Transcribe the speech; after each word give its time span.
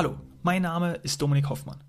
Hallo, 0.00 0.18
mein 0.42 0.62
Name 0.62 0.94
ist 1.02 1.20
Dominik 1.20 1.50
Hoffmann. 1.50 1.84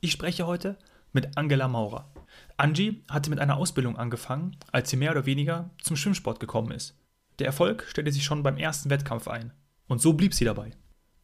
Ich 0.00 0.12
spreche 0.12 0.46
heute 0.46 0.78
mit 1.12 1.36
Angela 1.36 1.68
Maurer. 1.68 2.10
Angie 2.56 3.04
hatte 3.06 3.28
mit 3.28 3.38
einer 3.38 3.58
Ausbildung 3.58 3.98
angefangen, 3.98 4.56
als 4.72 4.88
sie 4.88 4.96
mehr 4.96 5.10
oder 5.10 5.26
weniger 5.26 5.68
zum 5.82 5.94
Schwimmsport 5.94 6.40
gekommen 6.40 6.72
ist. 6.72 6.98
Der 7.38 7.46
Erfolg 7.46 7.84
stellte 7.86 8.12
sich 8.12 8.24
schon 8.24 8.42
beim 8.42 8.56
ersten 8.56 8.88
Wettkampf 8.88 9.28
ein. 9.28 9.52
Und 9.88 10.00
so 10.00 10.14
blieb 10.14 10.32
sie 10.32 10.46
dabei. 10.46 10.70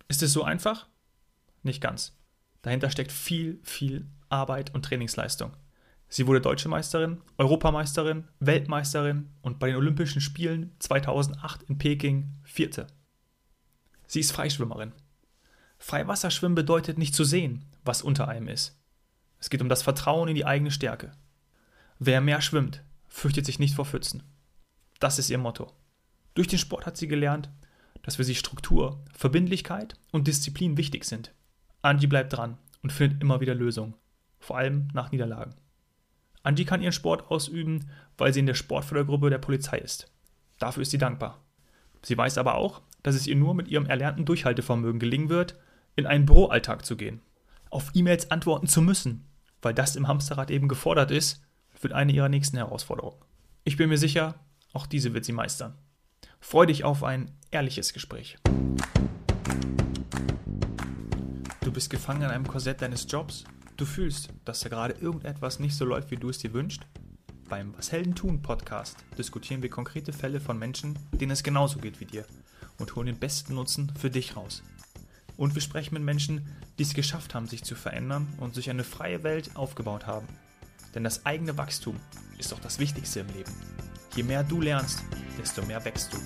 Ist 0.09 0.23
es 0.23 0.35
so 0.35 0.45
einfach? 0.45 0.89
Nicht 1.63 1.81
ganz. 1.81 2.15
Dahinter 2.61 2.91
steckt 2.91 3.13
viel, 3.13 3.59
viel 3.63 4.07
Arbeit 4.29 4.75
und 4.75 4.85
Trainingsleistung. 4.85 5.57
Sie 6.11 6.27
wurde 6.27 6.43
Deutsche 6.43 6.69
Meisterin, 6.69 7.23
Europameisterin, 7.39 8.29
Weltmeisterin 8.41 9.31
und 9.41 9.59
bei 9.59 9.69
den 9.69 9.77
Olympischen 9.77 10.21
Spielen 10.21 10.75
2008 10.81 11.63
in 11.63 11.79
Peking 11.79 12.35
Vierte. 12.43 12.89
Sie 14.07 14.21
ist 14.21 14.33
Freischwimmerin. 14.33 14.93
Freiwasserschwimmen 15.79 16.55
bedeutet 16.55 16.99
nicht 16.99 17.15
zu 17.15 17.25
sehen, 17.25 17.65
was 17.85 18.03
unter 18.03 18.29
einem 18.29 18.49
ist. 18.49 18.79
Es 19.39 19.51
geht 19.51 19.63
um 19.63 19.69
das 19.69 19.83
Vertrauen 19.83 20.29
in 20.29 20.35
die 20.35 20.47
eigene 20.47 20.71
Stärke. 20.71 21.13
Wer 21.99 22.21
mehr 22.21 22.41
schwimmt, 22.41 22.83
fürchtet 23.09 23.47
sich 23.47 23.59
nicht 23.59 23.75
vor 23.75 23.85
Pfützen. 23.85 24.23
Das 25.01 25.19
ist 25.19 25.31
ihr 25.31 25.39
Motto. 25.39 25.73
Durch 26.35 26.49
den 26.49 26.59
Sport 26.59 26.87
hat 26.87 26.97
sie 26.97 27.09
gelernt, 27.09 27.51
dass 28.03 28.17
für 28.17 28.25
sie 28.25 28.35
Struktur, 28.35 29.03
Verbindlichkeit 29.15 29.95
und 30.13 30.27
Disziplin 30.27 30.77
wichtig 30.77 31.05
sind. 31.05 31.33
Angie 31.83 32.07
bleibt 32.07 32.33
dran 32.33 32.59
und 32.83 32.93
findet 32.93 33.21
immer 33.23 33.41
wieder 33.41 33.55
Lösungen, 33.55 33.95
vor 34.39 34.59
allem 34.59 34.89
nach 34.93 35.13
Niederlagen. 35.13 35.55
Angie 36.43 36.65
kann 36.65 36.83
ihren 36.83 36.93
Sport 36.93 37.31
ausüben, 37.31 37.91
weil 38.17 38.33
sie 38.33 38.41
in 38.41 38.47
der 38.47 38.55
Sportfördergruppe 38.55 39.31
der 39.31 39.39
Polizei 39.39 39.79
ist. 39.79 40.13
Dafür 40.59 40.83
ist 40.83 40.91
sie 40.91 40.99
dankbar. 40.99 41.43
Sie 42.03 42.17
weiß 42.17 42.39
aber 42.39 42.55
auch, 42.55 42.83
dass 43.03 43.17
es 43.17 43.27
ihr 43.27 43.35
nur 43.35 43.55
mit 43.55 43.69
ihrem 43.69 43.87
erlernten 43.87 44.25
Durchhaltevermögen 44.25 45.01
gelingen 45.01 45.29
wird, 45.29 45.59
in 45.97 46.07
einen 46.07 46.27
Büroalltag 46.27 46.85
zu 46.85 46.97
gehen. 46.97 47.23
Auf 47.71 47.91
E-Mails 47.95 48.31
antworten 48.31 48.69
zu 48.69 48.83
müssen, 48.83 49.27
weil 49.63 49.75
das 49.75 49.97
im 49.97 50.07
Hamsterrad 50.07 50.51
eben 50.51 50.69
gefordert 50.69 51.11
ist, 51.11 51.43
wird 51.81 51.93
eine 51.93 52.13
ihrer 52.13 52.29
nächsten 52.29 52.57
Herausforderungen. 52.57 53.19
Ich 53.65 53.77
bin 53.77 53.89
mir 53.89 53.99
sicher, 53.99 54.35
auch 54.73 54.87
diese 54.87 55.15
wird 55.15 55.25
sie 55.25 55.33
meistern. 55.33 55.77
Freu 56.39 56.67
dich 56.67 56.85
auf 56.85 57.03
ein 57.03 57.33
ehrliches 57.51 57.93
Gespräch. 57.93 58.39
Du 61.63 61.73
bist 61.73 61.91
gefangen 61.91 62.23
in 62.23 62.31
einem 62.31 62.47
Korsett 62.47 62.83
deines 62.83 63.07
Jobs. 63.11 63.45
Du 63.77 63.85
fühlst, 63.85 64.29
dass 64.45 64.61
da 64.61 64.69
gerade 64.69 64.95
irgendetwas 64.95 65.59
nicht 65.59 65.75
so 65.75 65.85
läuft, 65.85 66.11
wie 66.11 66.17
du 66.17 66.29
es 66.29 66.39
dir 66.39 66.53
wünschst. 66.53 66.87
Beim 67.49 67.75
Was 67.77 67.93
Helden 67.93 68.15
tun 68.15 68.43
Podcast 68.43 68.97
diskutieren 69.19 69.63
wir 69.63 69.71
konkrete 69.71 70.13
Fälle 70.13 70.41
von 70.41 70.59
Menschen, 70.59 70.99
denen 71.13 71.33
es 71.33 71.43
genauso 71.43 71.79
geht 71.79 72.01
wie 72.01 72.07
dir 72.07 72.25
und 72.79 72.95
holen 72.97 73.07
den 73.07 73.19
besten 73.19 73.55
Nutzen 73.55 73.93
für 73.99 74.11
dich 74.11 74.37
raus. 74.37 74.63
Und 75.37 75.55
wir 75.55 75.61
sprechen 75.61 75.93
mit 75.93 76.03
Menschen, 76.03 76.47
die 76.79 76.83
es 76.83 76.95
geschafft 76.95 77.35
haben, 77.35 77.47
sich 77.47 77.63
zu 77.63 77.75
verändern 77.75 78.27
und 78.41 78.55
sich 78.55 78.71
eine 78.71 78.85
freie 78.85 79.23
Welt 79.23 79.51
aufgebaut 79.55 80.07
haben. 80.07 80.27
Denn 80.95 81.05
das 81.05 81.27
eigene 81.27 81.59
Wachstum 81.59 82.01
ist 82.39 82.53
doch 82.53 82.59
das 82.59 82.79
Wichtigste 82.79 83.21
im 83.21 83.27
Leben. 83.29 83.53
Je 84.15 84.23
mehr 84.23 84.43
du 84.43 84.63
lernst, 84.63 85.05
desto 85.39 85.63
mehr 85.67 85.85
wächst 85.85 86.11
du. 86.15 86.17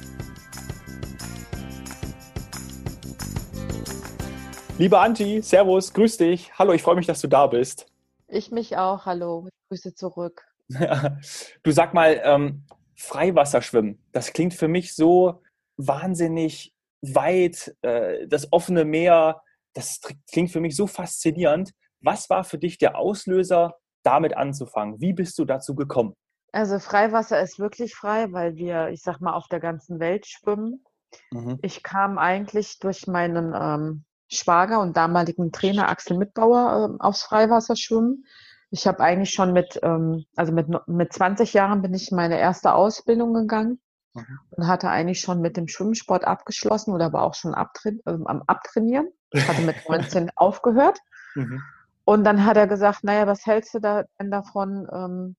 Liebe 4.78 4.98
Anti, 4.98 5.42
Servus, 5.42 5.92
grüß 5.92 6.16
dich. 6.18 6.56
Hallo, 6.56 6.72
ich 6.72 6.82
freue 6.82 6.94
mich, 6.94 7.06
dass 7.06 7.20
du 7.20 7.26
da 7.26 7.48
bist. 7.48 7.86
Ich 8.28 8.52
mich 8.52 8.76
auch. 8.76 9.06
Hallo, 9.06 9.48
Grüße 9.68 9.92
zurück. 9.96 10.46
du 10.68 11.72
sag 11.72 11.94
mal, 11.94 12.20
ähm, 12.22 12.62
Freiwasserschwimmen, 12.94 13.98
das 14.12 14.32
klingt 14.32 14.54
für 14.54 14.68
mich 14.68 14.94
so 14.94 15.42
wahnsinnig 15.76 16.72
weit, 17.02 17.74
äh, 17.82 18.26
das 18.26 18.52
offene 18.52 18.84
Meer, 18.84 19.42
das 19.74 20.00
klingt 20.30 20.50
für 20.50 20.60
mich 20.60 20.76
so 20.76 20.86
faszinierend. 20.86 21.72
Was 22.00 22.30
war 22.30 22.44
für 22.44 22.58
dich 22.58 22.78
der 22.78 22.96
Auslöser, 22.96 23.74
damit 24.02 24.36
anzufangen? 24.36 25.00
Wie 25.00 25.12
bist 25.12 25.38
du 25.38 25.44
dazu 25.44 25.74
gekommen? 25.74 26.14
Also 26.52 26.78
Freiwasser 26.78 27.40
ist 27.40 27.58
wirklich 27.58 27.94
frei, 27.94 28.32
weil 28.32 28.56
wir, 28.56 28.88
ich 28.88 29.02
sag 29.02 29.20
mal, 29.20 29.34
auf 29.34 29.46
der 29.48 29.60
ganzen 29.60 30.00
Welt 30.00 30.26
schwimmen. 30.26 30.84
Mhm. 31.30 31.58
Ich 31.62 31.82
kam 31.82 32.18
eigentlich 32.18 32.78
durch 32.78 33.06
meinen 33.06 33.54
ähm, 33.54 34.04
Schwager 34.28 34.80
und 34.80 34.96
damaligen 34.96 35.52
Trainer 35.52 35.88
Axel 35.88 36.16
Mitbauer 36.16 36.98
äh, 36.98 37.02
aufs 37.02 37.22
Freiwasser 37.22 37.76
schwimmen. 37.76 38.24
Ich 38.70 38.86
habe 38.86 39.00
eigentlich 39.00 39.30
schon 39.30 39.52
mit, 39.52 39.78
ähm, 39.82 40.24
also 40.36 40.52
mit, 40.52 40.68
mit 40.86 41.12
20 41.12 41.52
Jahren 41.52 41.82
bin 41.82 41.94
ich 41.94 42.10
meine 42.12 42.38
erste 42.38 42.74
Ausbildung 42.74 43.34
gegangen. 43.34 43.80
Und 44.12 44.66
hatte 44.66 44.88
eigentlich 44.90 45.20
schon 45.20 45.40
mit 45.40 45.56
dem 45.56 45.68
Schwimmsport 45.68 46.24
abgeschlossen 46.24 46.92
oder 46.92 47.12
war 47.12 47.22
auch 47.22 47.34
schon 47.34 47.54
abtra 47.54 47.90
äh, 47.90 48.18
am 48.24 48.42
Abtrainieren. 48.46 49.08
Ich 49.32 49.46
hatte 49.46 49.62
mit 49.62 49.76
19 49.88 50.30
aufgehört. 50.36 50.98
Mhm. 51.34 51.62
Und 52.04 52.24
dann 52.24 52.44
hat 52.44 52.56
er 52.56 52.66
gesagt, 52.66 53.04
naja, 53.04 53.26
was 53.26 53.46
hältst 53.46 53.74
du 53.74 53.78
da 53.78 54.04
denn 54.18 54.30
davon, 54.30 54.88
ähm, 54.92 55.36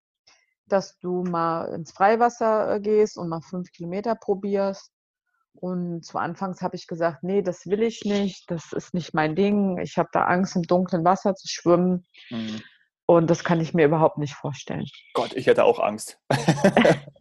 dass 0.67 0.97
du 0.99 1.23
mal 1.23 1.73
ins 1.73 1.91
Freiwasser 1.91 2.75
äh, 2.75 2.79
gehst 2.79 3.17
und 3.17 3.27
mal 3.27 3.41
fünf 3.41 3.71
Kilometer 3.71 4.15
probierst? 4.15 4.91
Und 5.53 6.05
zu 6.05 6.17
Anfangs 6.17 6.61
habe 6.61 6.77
ich 6.77 6.87
gesagt, 6.87 7.23
nee, 7.23 7.41
das 7.41 7.65
will 7.65 7.83
ich 7.83 8.05
nicht, 8.05 8.49
das 8.49 8.71
ist 8.71 8.93
nicht 8.93 9.13
mein 9.13 9.35
Ding. 9.35 9.79
Ich 9.79 9.97
habe 9.97 10.07
da 10.13 10.23
Angst, 10.23 10.55
im 10.55 10.63
dunklen 10.63 11.03
Wasser 11.03 11.35
zu 11.35 11.49
schwimmen. 11.49 12.05
Mhm. 12.29 12.61
Und 13.05 13.29
das 13.29 13.43
kann 13.43 13.59
ich 13.59 13.73
mir 13.73 13.85
überhaupt 13.85 14.17
nicht 14.17 14.35
vorstellen. 14.35 14.85
Gott, 15.13 15.33
ich 15.33 15.47
hätte 15.47 15.65
auch 15.65 15.79
Angst. 15.79 16.17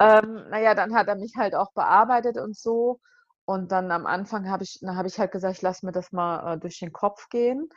ähm, 0.00 0.44
naja, 0.50 0.74
dann 0.74 0.94
hat 0.94 1.08
er 1.08 1.16
mich 1.16 1.34
halt 1.36 1.54
auch 1.54 1.72
bearbeitet 1.72 2.38
und 2.38 2.56
so. 2.56 3.00
Und 3.44 3.70
dann 3.70 3.90
am 3.92 4.06
Anfang 4.06 4.50
habe 4.50 4.64
ich, 4.64 4.80
hab 4.84 5.06
ich 5.06 5.18
halt 5.18 5.32
gesagt, 5.32 5.56
ich 5.56 5.62
lasse 5.62 5.86
mir 5.86 5.92
das 5.92 6.12
mal 6.12 6.54
äh, 6.54 6.58
durch 6.58 6.78
den 6.80 6.92
Kopf 6.92 7.28
gehen. 7.28 7.68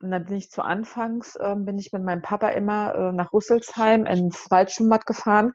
Und 0.00 0.10
dann 0.10 0.24
bin 0.26 0.36
ich 0.36 0.50
zu 0.50 0.62
Anfangs, 0.62 1.36
äh, 1.36 1.54
bin 1.56 1.78
ich 1.78 1.92
mit 1.92 2.02
meinem 2.02 2.22
Papa 2.22 2.48
immer 2.50 2.94
äh, 2.94 3.12
nach 3.12 3.32
Rüsselsheim 3.32 4.06
ins 4.06 4.50
Waldschwimmbad 4.50 5.06
gefahren 5.06 5.52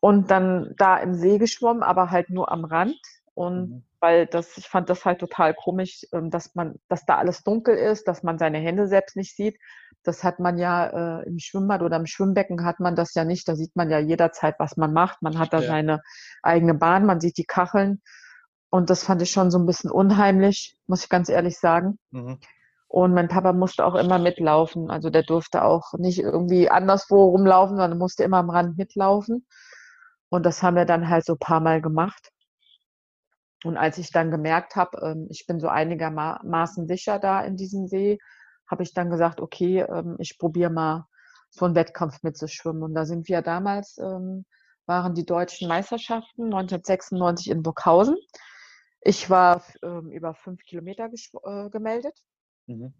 und 0.00 0.30
dann 0.30 0.74
da 0.76 0.98
im 0.98 1.14
See 1.14 1.38
geschwommen, 1.38 1.82
aber 1.82 2.10
halt 2.10 2.30
nur 2.30 2.50
am 2.50 2.64
Rand. 2.64 2.96
Und 3.34 3.70
mhm. 3.70 3.84
weil 4.00 4.26
das, 4.26 4.56
ich 4.56 4.68
fand 4.68 4.90
das 4.90 5.04
halt 5.04 5.20
total 5.20 5.54
komisch, 5.54 6.06
ähm, 6.12 6.30
dass 6.30 6.54
man, 6.54 6.76
dass 6.88 7.04
da 7.04 7.18
alles 7.18 7.44
dunkel 7.44 7.76
ist, 7.76 8.08
dass 8.08 8.22
man 8.22 8.38
seine 8.38 8.58
Hände 8.58 8.88
selbst 8.88 9.16
nicht 9.16 9.36
sieht. 9.36 9.58
Das 10.06 10.24
hat 10.24 10.38
man 10.38 10.58
ja 10.58 11.20
äh, 11.20 11.26
im 11.26 11.38
Schwimmbad 11.38 11.82
oder 11.82 11.96
im 11.96 12.06
Schwimmbecken 12.06 12.64
hat 12.64 12.80
man 12.80 12.96
das 12.96 13.14
ja 13.14 13.24
nicht. 13.24 13.48
Da 13.48 13.56
sieht 13.56 13.74
man 13.76 13.90
ja 13.90 13.98
jederzeit, 13.98 14.56
was 14.58 14.76
man 14.76 14.92
macht. 14.92 15.22
Man 15.22 15.38
hat 15.38 15.52
da 15.52 15.60
ja. 15.60 15.66
seine 15.66 16.02
eigene 16.42 16.74
Bahn, 16.74 17.06
man 17.06 17.20
sieht 17.20 17.38
die 17.38 17.44
Kacheln. 17.44 18.02
Und 18.70 18.90
das 18.90 19.04
fand 19.04 19.22
ich 19.22 19.30
schon 19.30 19.50
so 19.50 19.58
ein 19.58 19.66
bisschen 19.66 19.90
unheimlich, 19.90 20.76
muss 20.86 21.04
ich 21.04 21.08
ganz 21.08 21.28
ehrlich 21.28 21.58
sagen. 21.58 21.98
Mhm. 22.10 22.38
Und 22.88 23.14
mein 23.14 23.28
Papa 23.28 23.52
musste 23.52 23.84
auch 23.84 23.94
immer 23.94 24.18
mitlaufen. 24.18 24.90
Also 24.90 25.10
der 25.10 25.22
durfte 25.22 25.64
auch 25.64 25.92
nicht 25.94 26.18
irgendwie 26.18 26.70
anderswo 26.70 27.24
rumlaufen, 27.30 27.76
sondern 27.76 27.98
musste 27.98 28.24
immer 28.24 28.38
am 28.38 28.50
Rand 28.50 28.78
mitlaufen. 28.78 29.46
Und 30.28 30.46
das 30.46 30.62
haben 30.62 30.76
wir 30.76 30.84
dann 30.84 31.08
halt 31.08 31.24
so 31.24 31.34
ein 31.34 31.38
paar 31.38 31.60
Mal 31.60 31.80
gemacht. 31.80 32.30
Und 33.64 33.76
als 33.76 33.98
ich 33.98 34.12
dann 34.12 34.30
gemerkt 34.30 34.76
habe, 34.76 34.98
ähm, 35.02 35.26
ich 35.30 35.46
bin 35.46 35.60
so 35.60 35.68
einigermaßen 35.68 36.86
sicher 36.86 37.18
da 37.18 37.40
in 37.40 37.56
diesem 37.56 37.86
See, 37.88 38.18
habe 38.68 38.82
ich 38.82 38.94
dann 38.94 39.10
gesagt, 39.10 39.40
okay, 39.40 39.80
ähm, 39.80 40.16
ich 40.18 40.38
probiere 40.38 40.70
mal 40.70 41.06
so 41.50 41.64
einen 41.64 41.74
Wettkampf 41.74 42.22
mitzuschwimmen. 42.22 42.82
Und 42.82 42.94
da 42.94 43.04
sind 43.04 43.28
wir 43.28 43.42
damals, 43.42 43.98
ähm, 43.98 44.44
waren 44.86 45.14
die 45.14 45.26
deutschen 45.26 45.68
Meisterschaften 45.68 46.44
1996 46.44 47.50
in 47.50 47.62
Burghausen. 47.62 48.16
Ich 49.00 49.30
war 49.30 49.62
über 49.82 50.34
fünf 50.34 50.62
Kilometer 50.64 51.08
äh, 51.44 51.70
gemeldet. 51.70 52.18
Mhm. 52.66 52.92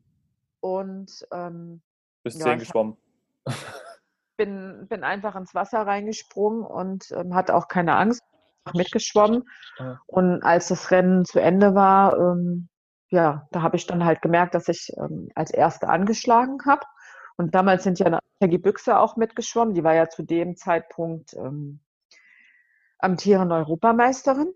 Und 0.60 1.26
ähm, 1.32 1.82
bist 2.22 2.38
ja, 2.38 2.46
zehn 2.46 2.58
geschwommen. 2.58 2.96
bin, 4.36 4.86
bin 4.88 5.04
einfach 5.04 5.34
ins 5.36 5.54
Wasser 5.54 5.80
reingesprungen 5.86 6.64
und 6.64 7.10
ähm, 7.12 7.34
hatte 7.34 7.54
auch 7.54 7.68
keine 7.68 7.96
Angst, 7.96 8.22
mitgeschwommen. 8.74 9.44
Ja. 9.78 10.00
Und 10.06 10.42
als 10.42 10.68
das 10.68 10.90
Rennen 10.90 11.24
zu 11.24 11.40
Ende 11.40 11.74
war, 11.74 12.18
ähm, 12.18 12.68
ja, 13.08 13.46
da 13.52 13.62
habe 13.62 13.76
ich 13.76 13.86
dann 13.86 14.04
halt 14.04 14.22
gemerkt, 14.22 14.54
dass 14.54 14.68
ich 14.68 14.90
ähm, 14.98 15.28
als 15.34 15.50
Erste 15.50 15.88
angeschlagen 15.88 16.58
habe. 16.66 16.82
Und 17.36 17.54
damals 17.54 17.84
sind 17.84 17.98
ja 17.98 18.18
Peggy 18.40 18.58
Büchse 18.58 18.98
auch 18.98 19.16
mitgeschwommen. 19.16 19.74
Die 19.74 19.84
war 19.84 19.94
ja 19.94 20.08
zu 20.08 20.22
dem 20.22 20.56
Zeitpunkt 20.56 21.34
ähm, 21.34 21.80
amtierende 22.98 23.54
Europameisterin. 23.54 24.52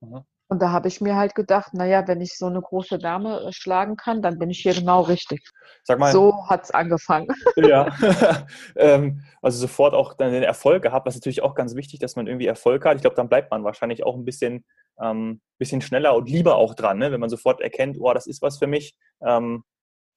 Mhm. 0.00 0.24
Und 0.48 0.60
da 0.60 0.70
habe 0.70 0.88
ich 0.88 1.00
mir 1.00 1.16
halt 1.16 1.34
gedacht, 1.34 1.72
naja, 1.72 2.06
wenn 2.06 2.20
ich 2.20 2.36
so 2.36 2.46
eine 2.46 2.60
große 2.60 2.98
Dame 2.98 3.40
äh, 3.40 3.52
schlagen 3.52 3.96
kann, 3.96 4.20
dann 4.20 4.38
bin 4.38 4.50
ich 4.50 4.60
hier 4.60 4.74
genau 4.74 5.00
richtig. 5.00 5.42
Sag 5.82 5.98
mal, 5.98 6.12
so 6.12 6.46
hat 6.48 6.64
es 6.64 6.70
angefangen. 6.70 7.28
Ja, 7.56 7.88
ähm, 8.76 9.24
also 9.40 9.58
sofort 9.58 9.94
auch 9.94 10.14
dann 10.14 10.32
den 10.32 10.42
Erfolg 10.42 10.82
gehabt, 10.82 11.06
was 11.06 11.14
natürlich 11.14 11.42
auch 11.42 11.54
ganz 11.54 11.74
wichtig, 11.74 12.00
dass 12.00 12.14
man 12.14 12.26
irgendwie 12.26 12.46
Erfolg 12.46 12.84
hat. 12.84 12.96
Ich 12.96 13.00
glaube, 13.00 13.16
dann 13.16 13.28
bleibt 13.28 13.50
man 13.50 13.64
wahrscheinlich 13.64 14.04
auch 14.04 14.14
ein 14.14 14.24
bisschen, 14.24 14.64
ähm, 15.00 15.40
bisschen 15.58 15.80
schneller 15.80 16.14
und 16.14 16.28
lieber 16.28 16.56
auch 16.56 16.74
dran, 16.74 16.98
ne? 16.98 17.12
wenn 17.12 17.20
man 17.20 17.30
sofort 17.30 17.60
erkennt, 17.60 17.96
oh, 18.00 18.12
das 18.12 18.26
ist 18.26 18.42
was 18.42 18.58
für 18.58 18.66
mich, 18.66 18.96
ähm, 19.22 19.64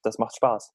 das 0.03 0.17
macht 0.17 0.35
Spaß. 0.35 0.73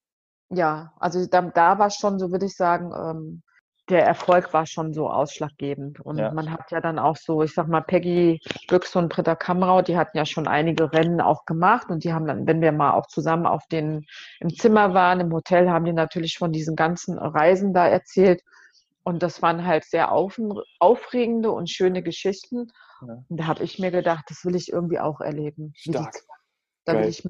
Ja, 0.49 0.93
also 0.99 1.25
da, 1.25 1.41
da 1.41 1.79
war 1.79 1.89
schon, 1.89 2.19
so 2.19 2.31
würde 2.31 2.45
ich 2.45 2.55
sagen, 2.55 2.93
ähm, 2.95 3.43
der 3.89 4.05
Erfolg 4.05 4.53
war 4.53 4.65
schon 4.65 4.93
so 4.93 5.09
ausschlaggebend. 5.09 5.99
Und 5.99 6.17
Ja. 6.17 6.31
man 6.31 6.51
hat 6.51 6.71
ja 6.71 6.79
dann 6.79 6.99
auch 6.99 7.17
so, 7.17 7.43
ich 7.43 7.53
sag 7.53 7.67
mal, 7.67 7.81
Peggy 7.81 8.39
Büchs 8.67 8.95
und 8.95 9.09
Britta 9.09 9.35
Kamrau, 9.35 9.81
die 9.81 9.97
hatten 9.97 10.17
ja 10.17 10.25
schon 10.25 10.47
einige 10.47 10.93
Rennen 10.93 11.19
auch 11.19 11.45
gemacht 11.45 11.89
und 11.89 12.03
die 12.03 12.13
haben 12.13 12.25
dann, 12.25 12.47
wenn 12.47 12.61
wir 12.61 12.71
mal 12.71 12.93
auch 12.93 13.07
zusammen 13.07 13.45
auf 13.45 13.67
den, 13.67 14.05
im 14.39 14.49
Zimmer 14.55 14.93
waren, 14.93 15.19
im 15.19 15.33
Hotel, 15.33 15.69
haben 15.69 15.85
die 15.85 15.93
natürlich 15.93 16.37
von 16.37 16.53
diesen 16.53 16.75
ganzen 16.75 17.17
Reisen 17.17 17.73
da 17.73 17.87
erzählt. 17.87 18.41
Und 19.03 19.21
das 19.21 19.41
waren 19.41 19.65
halt 19.65 19.83
sehr 19.83 20.13
auf, 20.13 20.39
aufregende 20.79 21.51
und 21.51 21.69
schöne 21.69 22.03
Geschichten. 22.03 22.71
Ja. 23.07 23.23
Und 23.27 23.37
da 23.37 23.47
habe 23.47 23.63
ich 23.63 23.79
mir 23.79 23.91
gedacht, 23.91 24.25
das 24.29 24.45
will 24.45 24.55
ich 24.55 24.71
irgendwie 24.71 24.99
auch 24.99 25.21
erleben. 25.21 25.73
Stark. 25.75 26.15
Da 26.85 26.93
will, 26.99 27.07
ich 27.07 27.27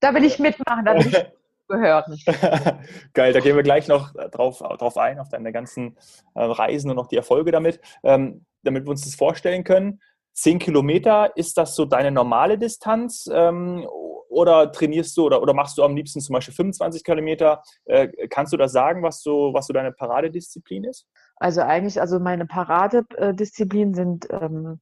da 0.00 0.14
will 0.14 0.24
ich 0.24 0.38
mitmachen, 0.38 0.84
da 0.84 0.94
will 0.94 1.06
ich 1.06 1.26
gehören. 1.68 2.18
Geil, 3.14 3.32
da 3.32 3.40
gehen 3.40 3.56
wir 3.56 3.62
gleich 3.62 3.88
noch 3.88 4.12
drauf, 4.30 4.58
drauf 4.58 4.96
ein, 4.98 5.18
auf 5.18 5.28
deine 5.28 5.52
ganzen 5.52 5.96
äh, 6.34 6.42
Reisen 6.42 6.90
und 6.90 6.96
noch 6.96 7.06
die 7.06 7.16
Erfolge 7.16 7.50
damit. 7.50 7.80
Ähm, 8.02 8.44
damit 8.62 8.84
wir 8.84 8.90
uns 8.90 9.04
das 9.04 9.14
vorstellen 9.14 9.64
können. 9.64 10.00
Zehn 10.32 10.58
Kilometer, 10.58 11.36
ist 11.36 11.56
das 11.56 11.74
so 11.74 11.84
deine 11.84 12.10
normale 12.10 12.58
Distanz? 12.58 13.28
Ähm, 13.32 13.86
oder 14.28 14.70
trainierst 14.70 15.16
du 15.16 15.26
oder, 15.26 15.42
oder 15.42 15.54
machst 15.54 15.76
du 15.76 15.82
am 15.82 15.96
liebsten 15.96 16.20
zum 16.20 16.34
Beispiel 16.34 16.54
25 16.54 17.02
Kilometer? 17.02 17.62
Äh, 17.84 18.08
kannst 18.28 18.52
du 18.52 18.56
das 18.56 18.72
sagen, 18.72 19.02
was 19.02 19.22
so, 19.22 19.52
was 19.52 19.66
so 19.66 19.72
deine 19.72 19.92
Paradedisziplin 19.92 20.84
ist? 20.84 21.06
Also 21.40 21.62
eigentlich, 21.62 22.00
also 22.00 22.20
meine 22.20 22.46
Paradedisziplinen 22.46 23.94
sind 23.94 24.28
ähm, 24.30 24.78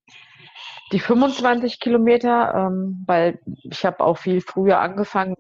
die 0.92 0.98
25 0.98 1.78
Kilometer, 1.78 2.52
ähm, 2.54 3.04
weil 3.06 3.38
ich 3.62 3.86
habe 3.86 4.00
auch 4.00 4.18
viel 4.18 4.40
früher 4.40 4.80
angefangen, 4.80 5.36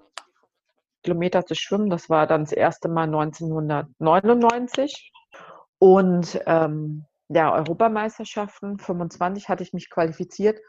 Kilometer 1.02 1.44
zu 1.44 1.54
schwimmen. 1.54 1.90
Das 1.90 2.08
war 2.08 2.28
dann 2.28 2.44
das 2.44 2.52
erste 2.52 2.88
Mal 2.88 3.04
1999. 3.04 5.12
Und 5.78 6.40
ähm, 6.46 7.04
ja, 7.28 7.52
Europameisterschaften, 7.52 8.78
25 8.78 9.48
hatte 9.48 9.64
ich 9.64 9.72
mich 9.72 9.90
qualifiziert. 9.90 10.60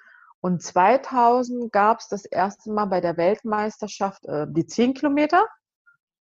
Und 0.42 0.64
2000 0.64 1.72
gab 1.72 2.00
es 2.00 2.08
das 2.08 2.26
erste 2.26 2.72
Mal 2.72 2.86
bei 2.86 3.02
der 3.02 3.18
Weltmeisterschaft 3.18 4.26
äh, 4.26 4.48
die 4.50 4.66
10 4.66 4.96
Kilometer. 4.96 5.46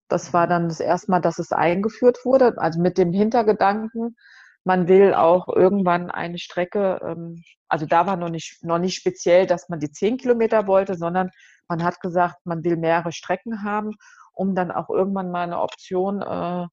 Das 0.08 0.32
war 0.32 0.46
dann 0.46 0.68
das 0.68 0.80
erste 0.80 1.10
Mal, 1.10 1.20
dass 1.20 1.38
es 1.38 1.52
eingeführt 1.52 2.24
wurde. 2.24 2.58
Also 2.58 2.80
mit 2.80 2.98
dem 2.98 3.12
Hintergedanken, 3.12 4.16
man 4.64 4.88
will 4.88 5.14
auch 5.14 5.48
irgendwann 5.48 6.10
eine 6.10 6.38
Strecke, 6.38 7.00
ähm, 7.02 7.42
also 7.68 7.86
da 7.86 8.06
war 8.06 8.16
noch 8.16 8.28
nicht, 8.28 8.64
noch 8.64 8.78
nicht 8.78 8.96
speziell, 8.96 9.46
dass 9.46 9.68
man 9.68 9.80
die 9.80 9.90
10 9.90 10.18
Kilometer 10.18 10.66
wollte, 10.66 10.96
sondern 10.96 11.30
man 11.68 11.82
hat 11.82 12.00
gesagt, 12.00 12.44
man 12.44 12.64
will 12.64 12.76
mehrere 12.76 13.12
Strecken 13.12 13.62
haben, 13.62 13.92
um 14.32 14.54
dann 14.54 14.70
auch 14.70 14.90
irgendwann 14.90 15.30
mal 15.30 15.44
eine 15.44 15.60
Option 15.60 16.22
äh, 16.22 16.66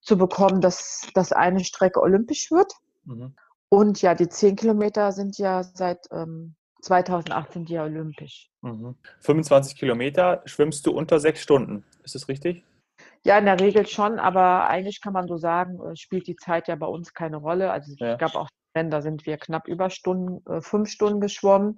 zu 0.00 0.16
bekommen, 0.16 0.60
dass, 0.60 1.08
dass 1.14 1.32
eine 1.32 1.64
Strecke 1.64 2.00
olympisch 2.00 2.50
wird. 2.50 2.72
Mhm. 3.04 3.34
Und 3.68 4.02
ja, 4.02 4.14
die 4.14 4.28
10 4.28 4.56
Kilometer 4.56 5.12
sind 5.12 5.38
ja 5.38 5.64
seit 5.64 6.06
ähm, 6.12 6.54
2018 6.82 7.64
die 7.64 7.78
olympisch. 7.78 8.50
Mhm. 8.62 8.94
25 9.20 9.76
Kilometer 9.76 10.42
schwimmst 10.44 10.86
du 10.86 10.92
unter 10.92 11.18
sechs 11.18 11.40
Stunden. 11.40 11.84
Ist 12.06 12.14
das 12.14 12.28
richtig? 12.28 12.64
Ja, 13.24 13.36
in 13.36 13.44
der 13.44 13.58
Regel 13.60 13.84
schon, 13.86 14.18
aber 14.20 14.68
eigentlich 14.68 15.00
kann 15.02 15.12
man 15.12 15.26
so 15.26 15.36
sagen, 15.36 15.80
äh, 15.84 15.96
spielt 15.96 16.28
die 16.28 16.36
Zeit 16.36 16.68
ja 16.68 16.76
bei 16.76 16.86
uns 16.86 17.12
keine 17.12 17.36
Rolle. 17.36 17.70
Also 17.72 17.92
Ja. 17.98 18.12
ich 18.12 18.18
glaube 18.18 18.38
auch, 18.38 18.48
wenn, 18.74 18.90
da 18.90 19.02
sind 19.02 19.26
wir 19.26 19.36
knapp 19.36 19.66
über 19.66 19.90
Stunden, 19.90 20.48
äh, 20.48 20.60
fünf 20.60 20.88
Stunden 20.88 21.20
geschwommen. 21.20 21.76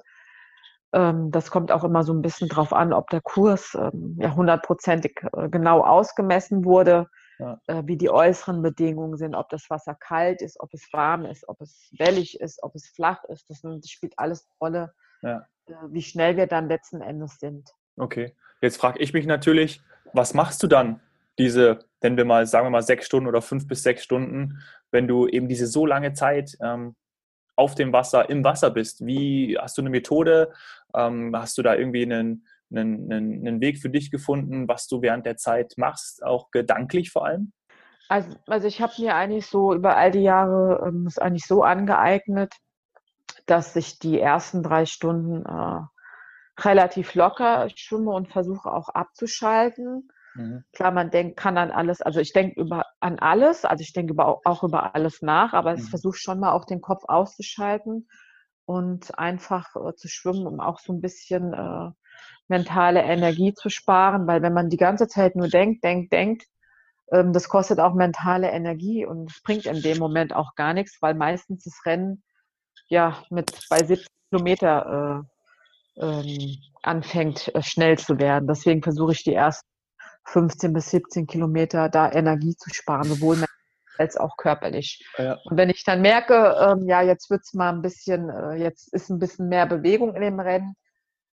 Ähm, 0.93 1.31
das 1.31 1.51
kommt 1.51 1.73
auch 1.73 1.83
immer 1.83 2.05
so 2.05 2.13
ein 2.13 2.21
bisschen 2.21 2.49
drauf 2.49 2.73
an, 2.75 2.93
ob 2.93 3.09
der 3.09 3.23
Kurs 3.23 3.75
ähm, 3.75 4.19
ja 4.21 4.35
hundertprozentig 4.35 5.19
äh, 5.35 5.49
genau 5.49 5.81
ausgemessen 5.81 6.65
wurde, 6.65 7.09
Ja. 7.39 7.59
wie 7.85 7.97
die 7.97 8.11
äußeren 8.11 8.63
Bedingungen 8.63 9.17
sind, 9.17 9.35
ob 9.35 9.49
das 9.49 9.71
Wasser 9.71 9.95
kalt 9.95 10.43
ist, 10.43 10.59
ob 10.61 10.75
es 10.75 10.93
warm 10.93 11.25
ist, 11.25 11.49
ob 11.49 11.61
es 11.61 11.89
wellig 11.99 12.41
ist, 12.41 12.63
ob 12.63 12.75
es 12.75 12.89
flach 12.89 13.25
ist. 13.25 13.49
Das, 13.49 13.63
das 13.63 13.89
spielt 13.89 14.19
alles 14.19 14.45
eine 14.47 14.57
Rolle, 14.61 14.95
Ja. 15.23 15.47
wie 15.89 16.03
schnell 16.03 16.37
wir 16.37 16.47
dann 16.47 16.69
letzten 16.69 17.01
Endes 17.01 17.39
sind. 17.39 17.71
Okay. 17.97 18.35
Jetzt 18.61 18.79
frage 18.79 18.99
ich 18.99 19.13
mich 19.13 19.25
natürlich, 19.27 19.81
was 20.13 20.35
machst 20.35 20.63
du 20.63 20.67
dann, 20.67 21.01
diese, 21.39 21.81
wenn 22.01 22.17
wir 22.17 22.25
mal, 22.25 22.47
sagen 22.47 22.67
wir 22.67 22.71
mal, 22.71 22.83
sechs 22.83 23.07
Stunden 23.07 23.29
oder 23.29 23.43
fünf 23.43 23.67
bis 23.67 23.83
sechs 23.83 24.03
Stunden, 24.03 24.61
wenn 24.91 25.07
du 25.07 25.27
eben 25.27 25.49
diese 25.49 25.67
so 25.67 25.87
lange 25.87 26.13
Zeit 26.13 26.57
ähm, 26.61 26.97
auf 27.57 27.75
dem 27.75 27.93
Wasser, 27.93 28.29
im 28.31 28.45
Wasser 28.45 28.71
bist? 28.71 29.05
Wie 29.05 29.57
hast 29.59 29.79
du 29.79 29.83
eine 29.83 29.91
Methode? 29.91 30.53
Ähm, 30.95 31.35
hast 31.37 31.59
du 31.59 31.63
da 31.63 31.75
irgendwie 31.75 32.03
einen, 32.03 32.47
einen, 32.71 33.13
einen, 33.13 33.47
einen 33.47 33.61
Weg 33.61 33.79
für 33.79 33.91
dich 33.91 34.11
gefunden, 34.11 34.69
was 34.69 34.87
du 34.89 35.03
während 35.03 35.27
der 35.27 35.37
Zeit 35.37 35.75
machst, 35.77 36.25
auch 36.25 36.51
gedanklich 36.51 37.11
vor 37.11 37.27
allem? 37.27 37.53
Also, 38.09 38.31
also 38.47 38.67
ich 38.67 38.81
habe 38.81 38.93
mir 38.99 39.15
eigentlich 39.15 39.47
so 39.47 39.75
über 39.75 39.97
all 39.97 40.11
die 40.11 40.23
Jahre 40.23 40.87
ähm, 40.87 41.07
es 41.07 41.19
eigentlich 41.19 41.47
so 41.47 41.63
angeeignet, 41.63 42.55
dass 43.47 43.77
ich 43.77 43.99
die 43.99 44.21
ersten 44.21 44.63
drei 44.63 44.87
Stunden 44.87 45.45
äh, 45.45 45.81
relativ 46.65 47.15
locker 47.15 47.69
schwimme 47.75 48.11
und 48.11 48.29
versuche 48.29 48.71
auch 48.71 48.89
abzuschalten. 48.89 50.09
Mhm. 50.35 50.65
Klar, 50.73 50.93
man 50.93 51.11
denkt, 51.11 51.37
kann 51.37 51.59
an 51.59 51.71
alles, 51.71 52.03
also 52.03 52.21
ich 52.21 52.33
denke 52.33 52.61
über 52.61 52.85
an 53.01 53.19
alles, 53.19 53.65
also 53.65 53.83
ich 53.83 53.93
denke 53.93 54.13
über, 54.13 54.41
auch 54.45 54.63
über 54.63 54.95
alles 54.95 55.23
nach, 55.23 55.53
aber 55.53 55.75
ich 55.75 55.83
Mhm. 55.83 55.87
versuche 55.89 56.17
schon 56.19 56.41
mal 56.41 56.53
auch 56.53 56.65
den 56.65 56.81
Kopf 56.81 57.05
auszuschalten 57.07 58.09
und 58.65 59.19
einfach 59.19 59.75
äh, 59.77 59.95
zu 59.95 60.09
schwimmen, 60.09 60.47
um 60.47 60.61
auch 60.61 60.79
so 60.79 60.93
ein 60.93 61.01
bisschen 61.01 61.55
äh, 61.55 61.91
mentale 62.49 63.03
Energie 63.03 63.55
zu 63.55 63.71
sparen, 63.71 64.27
weil 64.27 64.43
wenn 64.43 64.53
man 64.53 64.69
die 64.69 64.77
ganze 64.77 65.09
Zeit 65.09 65.37
nur 65.37 65.49
denkt, 65.49 65.85
denkt, 65.85 66.13
denkt, 66.13 66.45
ähm, 67.13 67.33
das 67.33 67.49
kostet 67.49 67.81
auch 67.81 67.95
mentale 67.95 68.51
Energie 68.51 69.07
und 69.07 69.31
es 69.31 69.43
bringt 69.43 69.67
in 69.67 69.81
dem 69.83 69.99
Moment 69.99 70.35
auch 70.35 70.55
gar 70.55 70.75
nichts, 70.75 70.99
weil 71.01 71.15
meistens 71.15 71.65
das 71.65 71.81
Rennen 71.87 72.23
ja 72.89 73.23
mit 73.31 73.51
bei 73.71 73.83
70 73.85 74.07
Kilometer 74.31 75.25
äh, 75.25 75.38
ähm, 76.00 76.56
anfängt, 76.83 77.55
äh, 77.55 77.62
schnell 77.62 77.99
zu 77.99 78.19
werden. 78.19 78.47
Deswegen 78.47 78.83
versuche 78.83 79.12
ich 79.12 79.25
die 79.25 79.35
ersten 79.35 79.69
15 80.25 80.73
bis 80.73 80.91
17 80.91 81.27
Kilometer 81.27 81.89
da 81.89 82.11
Energie 82.12 82.55
zu 82.56 82.71
sparen, 82.71 83.05
sowohl 83.05 83.45
als 83.99 84.17
auch 84.17 84.37
körperlich. 84.37 85.05
Ja. 85.17 85.39
Und 85.45 85.56
wenn 85.56 85.71
ich 85.71 85.85
dann 85.85 86.03
merke, 86.03 86.56
ähm, 86.61 86.89
ja, 86.89 87.03
jetzt 87.03 87.31
wird's 87.31 87.55
mal 87.55 87.71
ein 87.71 87.83
bisschen, 87.83 88.31
äh, 88.31 88.55
jetzt 88.55 88.93
ist 88.93 89.11
ein 89.11 89.19
bisschen 89.19 89.49
mehr 89.49 89.67
Bewegung 89.67 90.15
in 90.15 90.23
dem 90.23 90.41
Rennen, 90.41 90.75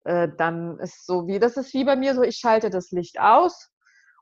äh, 0.04 0.28
dann 0.36 0.78
ist 0.78 1.06
so 1.06 1.26
wie, 1.26 1.38
das 1.38 1.56
ist 1.56 1.74
wie 1.74 1.84
bei 1.84 1.96
mir 1.96 2.14
so, 2.14 2.22
ich 2.22 2.36
schalte 2.36 2.70
das 2.70 2.90
Licht 2.90 3.20
aus 3.20 3.70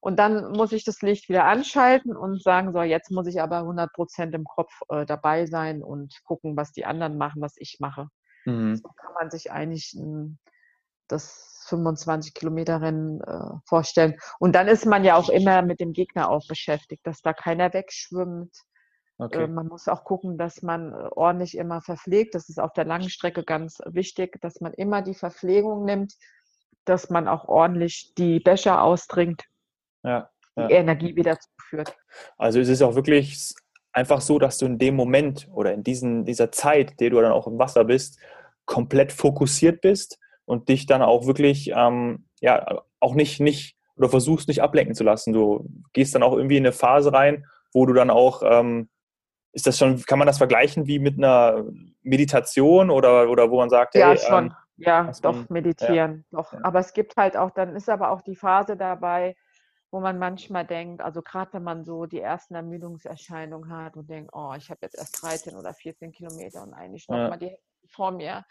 und 0.00 0.18
dann 0.18 0.52
muss 0.52 0.72
ich 0.72 0.84
das 0.84 1.00
Licht 1.02 1.28
wieder 1.28 1.44
anschalten 1.44 2.16
und 2.16 2.42
sagen, 2.42 2.72
so, 2.72 2.82
jetzt 2.82 3.10
muss 3.10 3.26
ich 3.26 3.40
aber 3.40 3.58
100 3.58 3.92
Prozent 3.92 4.34
im 4.34 4.44
Kopf 4.44 4.72
äh, 4.88 5.06
dabei 5.06 5.46
sein 5.46 5.82
und 5.82 6.12
gucken, 6.24 6.56
was 6.56 6.72
die 6.72 6.84
anderen 6.84 7.18
machen, 7.18 7.40
was 7.40 7.54
ich 7.56 7.76
mache. 7.78 8.08
Mhm. 8.44 8.76
So 8.76 8.88
kann 8.96 9.12
man 9.18 9.30
sich 9.30 9.50
eigentlich 9.52 9.94
ein, 9.94 10.38
das 11.08 11.64
25 11.68 12.34
Kilometer 12.34 12.80
Rennen 12.80 13.20
äh, 13.20 13.58
vorstellen. 13.66 14.16
Und 14.38 14.54
dann 14.54 14.68
ist 14.68 14.86
man 14.86 15.04
ja 15.04 15.16
auch 15.16 15.28
immer 15.28 15.62
mit 15.62 15.80
dem 15.80 15.92
Gegner 15.92 16.28
auch 16.30 16.46
beschäftigt, 16.48 17.06
dass 17.06 17.20
da 17.22 17.32
keiner 17.32 17.72
wegschwimmt. 17.72 18.54
Okay. 19.18 19.44
Äh, 19.44 19.48
man 19.48 19.68
muss 19.68 19.88
auch 19.88 20.04
gucken, 20.04 20.38
dass 20.38 20.62
man 20.62 20.92
äh, 20.92 21.08
ordentlich 21.12 21.56
immer 21.56 21.80
verpflegt. 21.80 22.34
Das 22.34 22.48
ist 22.48 22.58
auf 22.58 22.72
der 22.72 22.84
langen 22.84 23.10
Strecke 23.10 23.44
ganz 23.44 23.78
wichtig, 23.86 24.40
dass 24.40 24.60
man 24.60 24.72
immer 24.74 25.02
die 25.02 25.14
Verpflegung 25.14 25.84
nimmt, 25.84 26.14
dass 26.84 27.10
man 27.10 27.28
auch 27.28 27.46
ordentlich 27.46 28.12
die 28.18 28.40
Becher 28.40 28.82
austrinkt, 28.82 29.44
Ja. 30.02 30.30
die 30.56 30.62
Ja. 30.62 30.70
Energie 30.70 31.14
wieder 31.14 31.38
zuführt. 31.38 31.96
Also 32.38 32.58
es 32.60 32.68
ist 32.68 32.82
auch 32.82 32.94
wirklich 32.96 33.54
einfach 33.92 34.20
so, 34.20 34.38
dass 34.38 34.58
du 34.58 34.66
in 34.66 34.78
dem 34.78 34.96
Moment 34.96 35.48
oder 35.52 35.72
in 35.72 35.82
diesen, 35.84 36.24
dieser 36.24 36.50
Zeit, 36.50 36.98
der 37.00 37.10
du 37.10 37.20
dann 37.20 37.32
auch 37.32 37.46
im 37.46 37.58
Wasser 37.58 37.84
bist, 37.84 38.18
komplett 38.64 39.12
fokussiert 39.12 39.80
bist 39.80 40.18
und 40.44 40.68
dich 40.68 40.86
dann 40.86 41.02
auch 41.02 41.26
wirklich, 41.26 41.72
ähm, 41.74 42.26
ja, 42.40 42.82
auch 43.00 43.14
nicht, 43.14 43.40
nicht 43.40 43.76
oder 43.96 44.08
versuchst 44.08 44.48
nicht 44.48 44.62
ablenken 44.62 44.94
zu 44.94 45.04
lassen. 45.04 45.32
Du 45.32 45.68
gehst 45.92 46.14
dann 46.14 46.22
auch 46.22 46.32
irgendwie 46.34 46.56
in 46.56 46.64
eine 46.64 46.72
Phase 46.72 47.12
rein, 47.12 47.44
wo 47.72 47.86
du 47.86 47.92
dann 47.92 48.10
auch, 48.10 48.42
ähm, 48.44 48.88
ist 49.52 49.66
das 49.66 49.76
schon, 49.78 50.00
kann 50.02 50.18
man 50.18 50.26
das 50.26 50.38
vergleichen 50.38 50.86
wie 50.86 50.98
mit 50.98 51.18
einer 51.18 51.64
Meditation 52.02 52.88
oder, 52.90 53.28
oder 53.28 53.50
wo 53.50 53.58
man 53.58 53.68
sagt, 53.68 53.94
Ja, 53.94 54.08
hey, 54.08 54.18
schon. 54.18 54.44
Ähm, 54.46 54.52
ja, 54.78 55.12
doch, 55.22 55.34
man- 55.34 55.46
meditieren. 55.50 56.24
Doch. 56.30 56.52
ja. 56.54 56.60
Aber 56.62 56.78
es 56.80 56.92
gibt 56.94 57.16
halt 57.16 57.36
auch, 57.36 57.50
dann 57.50 57.76
ist 57.76 57.88
aber 57.90 58.10
auch 58.10 58.22
die 58.22 58.34
Phase 58.36 58.76
dabei, 58.76 59.36
wo 59.92 60.00
man 60.00 60.18
manchmal 60.18 60.66
denkt, 60.66 61.02
also 61.02 61.20
gerade 61.22 61.52
wenn 61.52 61.62
man 61.62 61.84
so 61.84 62.06
die 62.06 62.18
ersten 62.20 62.54
Ermüdungserscheinungen 62.54 63.70
hat 63.70 63.96
und 63.96 64.08
denkt, 64.08 64.30
oh, 64.32 64.54
ich 64.56 64.70
habe 64.70 64.80
jetzt 64.82 64.96
erst 64.96 65.22
13 65.22 65.54
oder 65.54 65.74
14 65.74 66.12
Kilometer 66.12 66.62
und 66.62 66.72
eigentlich 66.72 67.08
noch 67.10 67.18
Ja. 67.18 67.28
mal 67.28 67.36
die 67.36 67.48
Hälfte 67.48 67.62
vor 67.88 68.10
mir. 68.10 68.44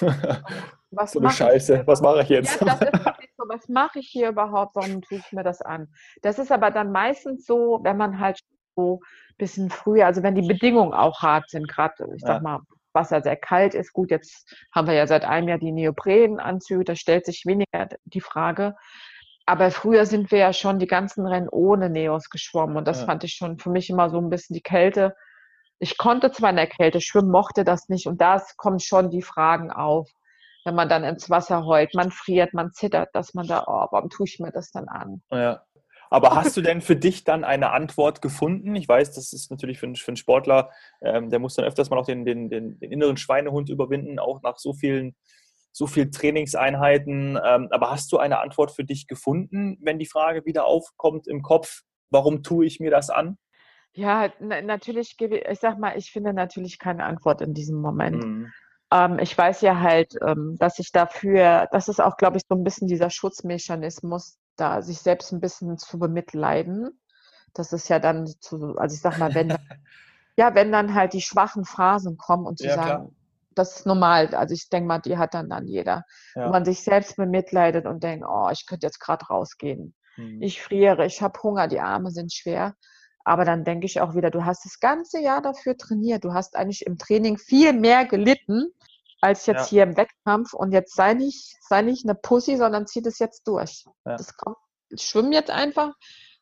Was 0.90 1.12
so 1.12 1.18
eine 1.18 1.26
mache 1.26 1.34
ich 1.34 1.38
Scheiße, 1.38 1.86
was 1.86 2.00
mache 2.00 2.22
ich 2.22 2.28
Ja, 2.40 2.40
jetzt? 2.40 2.62
das 2.64 2.80
ist 2.80 2.92
so, 3.36 3.44
was 3.48 3.68
mache 3.68 3.98
ich 3.98 4.08
hier 4.08 4.30
überhaupt? 4.30 4.74
Warum 4.74 5.02
tue 5.02 5.18
ich 5.18 5.32
mir 5.32 5.42
das 5.44 5.60
an? 5.60 5.88
Das 6.22 6.38
ist 6.38 6.50
aber 6.50 6.70
dann 6.70 6.92
meistens 6.92 7.44
so, 7.44 7.80
wenn 7.82 7.98
man 7.98 8.18
halt 8.18 8.40
so 8.74 9.00
ein 9.02 9.34
bisschen 9.36 9.68
früher, 9.68 10.06
also 10.06 10.22
wenn 10.22 10.34
die 10.34 10.46
Bedingungen 10.46 10.94
auch 10.94 11.20
hart 11.20 11.50
sind, 11.50 11.68
gerade, 11.68 12.04
ich 12.14 12.22
Ja. 12.22 12.28
sag 12.28 12.42
mal, 12.42 12.60
Wasser 12.94 13.20
sehr 13.20 13.36
kalt 13.36 13.74
ist. 13.74 13.92
Gut, 13.92 14.10
jetzt 14.10 14.50
haben 14.74 14.86
wir 14.86 14.94
ja 14.94 15.06
seit 15.06 15.24
einem 15.26 15.48
Jahr 15.48 15.58
die 15.58 15.72
Neoprenanzüge, 15.72 16.84
da 16.84 16.96
stellt 16.96 17.26
sich 17.26 17.44
weniger 17.44 17.88
die 18.04 18.22
Frage. 18.22 18.74
Aber 19.46 19.70
früher 19.70 20.06
sind 20.06 20.30
wir 20.32 20.38
ja 20.38 20.52
schon 20.52 20.78
die 20.78 20.88
ganzen 20.88 21.26
Rennen 21.26 21.48
ohne 21.48 21.88
Neos 21.88 22.30
geschwommen 22.30 22.76
und 22.76 22.86
das 22.86 23.00
Ja. 23.00 23.06
fand 23.06 23.24
ich 23.24 23.34
schon 23.34 23.58
für 23.58 23.70
mich 23.70 23.88
immer 23.88 24.10
so 24.10 24.18
ein 24.18 24.28
bisschen 24.28 24.54
die 24.54 24.62
Kälte. 24.62 25.14
Ich 25.78 25.96
konnte 25.98 26.32
zwar 26.32 26.50
in 26.50 26.56
der 26.56 26.66
Kälte 26.66 27.00
schwimmen, 27.00 27.30
mochte 27.30 27.64
das 27.64 27.88
nicht 27.88 28.06
und 28.06 28.20
da 28.20 28.42
kommen 28.56 28.80
schon 28.80 29.10
die 29.10 29.22
Fragen 29.22 29.70
auf, 29.70 30.10
wenn 30.64 30.74
man 30.74 30.88
dann 30.88 31.04
ins 31.04 31.30
Wasser 31.30 31.64
heult, 31.64 31.94
man 31.94 32.10
friert, 32.10 32.54
man 32.54 32.72
zittert, 32.72 33.10
dass 33.14 33.34
man 33.34 33.46
da, 33.46 33.64
oh, 33.66 33.86
warum 33.92 34.10
tue 34.10 34.26
ich 34.26 34.40
mir 34.40 34.50
das 34.50 34.72
dann 34.72 34.88
an? 34.88 35.22
Ja. 35.30 35.62
Aber 36.10 36.36
hast 36.36 36.56
du 36.56 36.60
denn 36.60 36.80
für 36.80 36.94
dich 36.96 37.24
dann 37.24 37.42
eine 37.44 37.70
Antwort 37.72 38.22
gefunden? 38.22 38.76
Ich 38.76 38.88
weiß, 38.88 39.12
das 39.14 39.32
ist 39.32 39.50
natürlich 39.50 39.78
für 39.78 39.86
einen, 39.86 39.96
für 39.96 40.08
einen 40.08 40.16
Sportler, 40.16 40.70
ähm, 41.02 41.30
der 41.30 41.40
muss 41.40 41.54
dann 41.54 41.64
öfters 41.64 41.90
mal 41.90 41.98
auch 41.98 42.06
den, 42.06 42.24
den, 42.24 42.48
den, 42.48 42.78
den 42.78 42.92
inneren 42.92 43.16
Schweinehund 43.16 43.68
überwinden, 43.68 44.18
auch 44.18 44.40
nach 44.42 44.56
so 44.56 44.72
vielen, 44.72 45.16
so 45.76 45.86
vielen 45.86 46.10
Trainingseinheiten. 46.10 47.38
Ähm, 47.44 47.68
aber 47.70 47.90
hast 47.90 48.10
du 48.10 48.16
eine 48.16 48.38
Antwort 48.40 48.70
für 48.70 48.84
dich 48.84 49.06
gefunden, 49.06 49.76
wenn 49.82 49.98
die 49.98 50.06
Frage 50.06 50.46
wieder 50.46 50.64
aufkommt 50.64 51.28
im 51.28 51.42
Kopf, 51.42 51.82
warum 52.10 52.42
tue 52.42 52.64
ich 52.64 52.80
mir 52.80 52.90
das 52.90 53.10
an? 53.10 53.36
Ja, 53.92 54.32
na, 54.40 54.62
natürlich, 54.62 55.18
gebe 55.18 55.36
ich 55.36 55.44
ich 55.46 55.60
sag 55.60 55.78
mal, 55.78 55.96
ich 55.98 56.10
finde 56.10 56.32
natürlich 56.32 56.78
keine 56.78 57.04
Antwort 57.04 57.42
in 57.42 57.52
diesem 57.52 57.78
Moment. 57.80 58.24
Mhm. 58.24 58.52
Ähm, 58.90 59.18
ich 59.18 59.36
weiß 59.36 59.60
ja 59.60 59.78
halt, 59.80 60.14
ähm, 60.26 60.56
dass 60.58 60.78
ich 60.78 60.92
dafür, 60.92 61.68
das 61.72 61.88
ist 61.88 62.00
auch, 62.00 62.16
glaube 62.16 62.38
ich, 62.38 62.44
so 62.48 62.54
ein 62.56 62.64
bisschen 62.64 62.88
dieser 62.88 63.10
Schutzmechanismus, 63.10 64.38
da 64.56 64.80
sich 64.80 64.98
selbst 65.00 65.30
ein 65.32 65.40
bisschen 65.40 65.76
zu 65.76 65.98
bemitleiden. 65.98 66.98
Das 67.52 67.74
ist 67.74 67.88
ja 67.88 67.98
dann 67.98 68.26
zu, 68.26 68.76
also 68.78 68.94
ich 68.94 69.00
sag 69.02 69.18
mal, 69.18 69.34
wenn, 69.34 69.50
dann- 69.50 69.58
ja, 70.38 70.54
wenn 70.54 70.72
dann 70.72 70.94
halt 70.94 71.12
die 71.12 71.20
schwachen 71.22 71.66
Phasen 71.66 72.16
kommen 72.16 72.46
und 72.46 72.58
zu 72.58 72.66
Ja, 72.66 72.74
klar. 72.74 73.10
Das 73.56 73.78
ist 73.78 73.86
normal. 73.86 74.34
Also 74.34 74.54
ich 74.54 74.68
denke 74.68 74.86
mal, 74.86 74.98
die 75.00 75.18
hat 75.18 75.34
dann 75.34 75.48
dann 75.48 75.66
jeder. 75.66 76.04
Ja. 76.34 76.46
Wo 76.46 76.50
man 76.50 76.64
sich 76.64 76.84
selbst 76.84 77.16
bemitleidet 77.16 77.86
und 77.86 78.04
denkt, 78.04 78.24
oh, 78.28 78.48
ich 78.52 78.66
könnte 78.66 78.86
jetzt 78.86 79.00
gerade 79.00 79.26
rausgehen. 79.26 79.94
Mhm. 80.16 80.42
Ich 80.42 80.62
friere, 80.62 81.06
ich 81.06 81.22
habe 81.22 81.42
Hunger, 81.42 81.66
die 81.66 81.80
Arme 81.80 82.10
sind 82.10 82.32
schwer. 82.32 82.74
Aber 83.24 83.44
dann 83.44 83.64
denke 83.64 83.86
ich 83.86 84.00
auch 84.00 84.14
wieder, 84.14 84.30
du 84.30 84.44
hast 84.44 84.64
das 84.64 84.78
ganze 84.78 85.20
Jahr 85.20 85.42
dafür 85.42 85.76
trainiert. 85.76 86.24
Du 86.24 86.32
hast 86.32 86.54
eigentlich 86.54 86.86
im 86.86 86.96
Training 86.96 87.38
viel 87.38 87.72
mehr 87.72 88.04
gelitten 88.04 88.68
als 89.20 89.46
jetzt 89.46 89.62
Ja. 89.62 89.66
hier 89.68 89.82
im 89.82 89.96
Wettkampf. 89.96 90.52
Und 90.52 90.72
jetzt 90.72 90.94
sei 90.94 91.14
nicht, 91.14 91.56
sei 91.60 91.82
nicht 91.82 92.04
eine 92.04 92.14
Pussy, 92.14 92.56
sondern 92.56 92.86
zieh 92.86 93.02
das 93.02 93.18
jetzt 93.18 93.48
durch. 93.48 93.84
Ja. 94.04 94.16
Das 94.16 94.36
kommt, 94.36 94.58
schwimm 94.96 95.32
jetzt 95.32 95.50
einfach. 95.50 95.92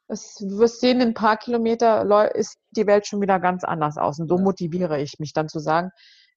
Das, 0.09 0.35
du 0.35 0.59
wirst 0.59 0.81
sehen, 0.81 1.01
in 1.01 1.09
ein 1.09 1.15
paar 1.15 1.39
Kilometer 1.39 2.35
ist 2.35 2.59
die 2.73 2.87
Welt 2.87 3.07
schon 3.07 3.23
wieder 3.23 3.41
ganz 3.41 3.65
anders 3.65 3.97
aus. 3.97 4.19
Und 4.19 4.29
so 4.29 4.37
motiviere 4.37 5.01
ich 5.01 5.19
mich 5.19 5.33
dann 5.33 5.49
zu 5.49 5.61
sagen, 5.61 5.91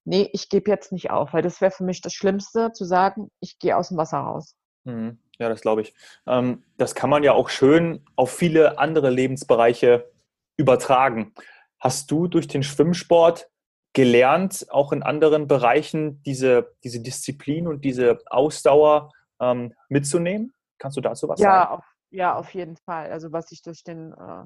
nee, 0.08 0.28
ich 0.32 0.48
gebe 0.48 0.70
jetzt 0.70 0.90
nicht 0.90 1.10
auf, 1.10 1.32
weil 1.32 1.42
das 1.42 1.60
wäre 1.60 1.70
für 1.70 1.84
mich 1.84 2.00
das 2.00 2.14
Schlimmste, 2.14 2.72
zu 2.72 2.84
sagen, 2.84 3.30
ich 3.40 3.58
gehe 3.58 3.76
aus 3.76 3.88
dem 3.88 3.98
Wasser 3.98 4.18
raus. 4.18 4.56
Mhm. 4.84 5.18
Ja, 5.38 5.48
das 5.48 5.60
glaube 5.60 5.82
ich. 5.82 5.94
Ähm, 6.26 6.64
das 6.78 6.94
kann 6.94 7.10
man 7.10 7.22
ja 7.22 7.32
auch 7.32 7.48
schön 7.48 8.04
auf 8.16 8.32
viele 8.32 8.78
andere 8.78 9.10
Lebensbereiche 9.10 10.10
übertragen. 10.56 11.32
Hast 11.78 12.10
du 12.10 12.26
durch 12.26 12.48
den 12.48 12.62
Schwimmsport 12.64 13.48
gelernt, 13.92 14.66
auch 14.70 14.92
in 14.92 15.02
anderen 15.02 15.46
Bereichen 15.46 16.22
diese, 16.22 16.74
diese 16.82 17.00
Disziplin 17.00 17.68
und 17.68 17.84
diese 17.84 18.18
Ausdauer 18.26 19.12
ähm, 19.40 19.74
mitzunehmen? 19.88 20.54
Kannst 20.78 20.96
du 20.96 21.00
dazu 21.00 21.28
was 21.28 21.40
Ja, 21.40 21.60
sagen? 21.62 21.72
auf, 21.74 21.84
ja, 22.10 22.34
auf 22.34 22.54
jeden 22.54 22.76
Fall. 22.76 23.12
Also 23.12 23.30
was 23.30 23.52
ich 23.52 23.62
durch 23.62 23.84
den 23.84 24.12
äh, 24.12 24.44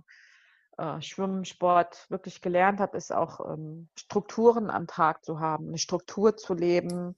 äh, 0.79 1.00
Schwimmsport 1.00 2.07
wirklich 2.11 2.41
gelernt 2.43 2.81
habe, 2.81 2.97
ist 2.97 3.12
auch 3.12 3.41
ähm, 3.52 3.88
Strukturen 3.99 4.71
am 4.71 4.87
Tag 4.87 5.25
zu 5.25 5.41
haben, 5.41 5.69
eine 5.69 5.79
Struktur 5.79 6.37
zu 6.37 6.55
leben, 6.55 7.17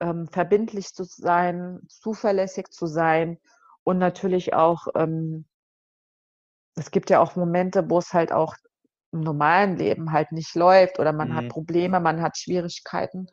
ähm, 0.00 0.28
verbindlich 0.28 0.94
zu 0.94 1.04
sein, 1.04 1.80
zuverlässig 1.88 2.68
zu 2.70 2.86
sein 2.86 3.38
und 3.84 3.98
natürlich 3.98 4.54
auch, 4.54 4.88
ähm, 4.94 5.46
es 6.76 6.90
gibt 6.90 7.10
ja 7.10 7.20
auch 7.20 7.36
Momente, 7.36 7.88
wo 7.90 7.98
es 7.98 8.12
halt 8.12 8.32
auch 8.32 8.54
im 9.12 9.20
normalen 9.20 9.76
Leben 9.76 10.12
halt 10.12 10.32
nicht 10.32 10.54
läuft 10.54 10.98
oder 10.98 11.12
man 11.12 11.28
Mhm. 11.28 11.36
hat 11.36 11.48
Probleme, 11.48 12.00
man 12.00 12.20
hat 12.22 12.36
Schwierigkeiten. 12.38 13.26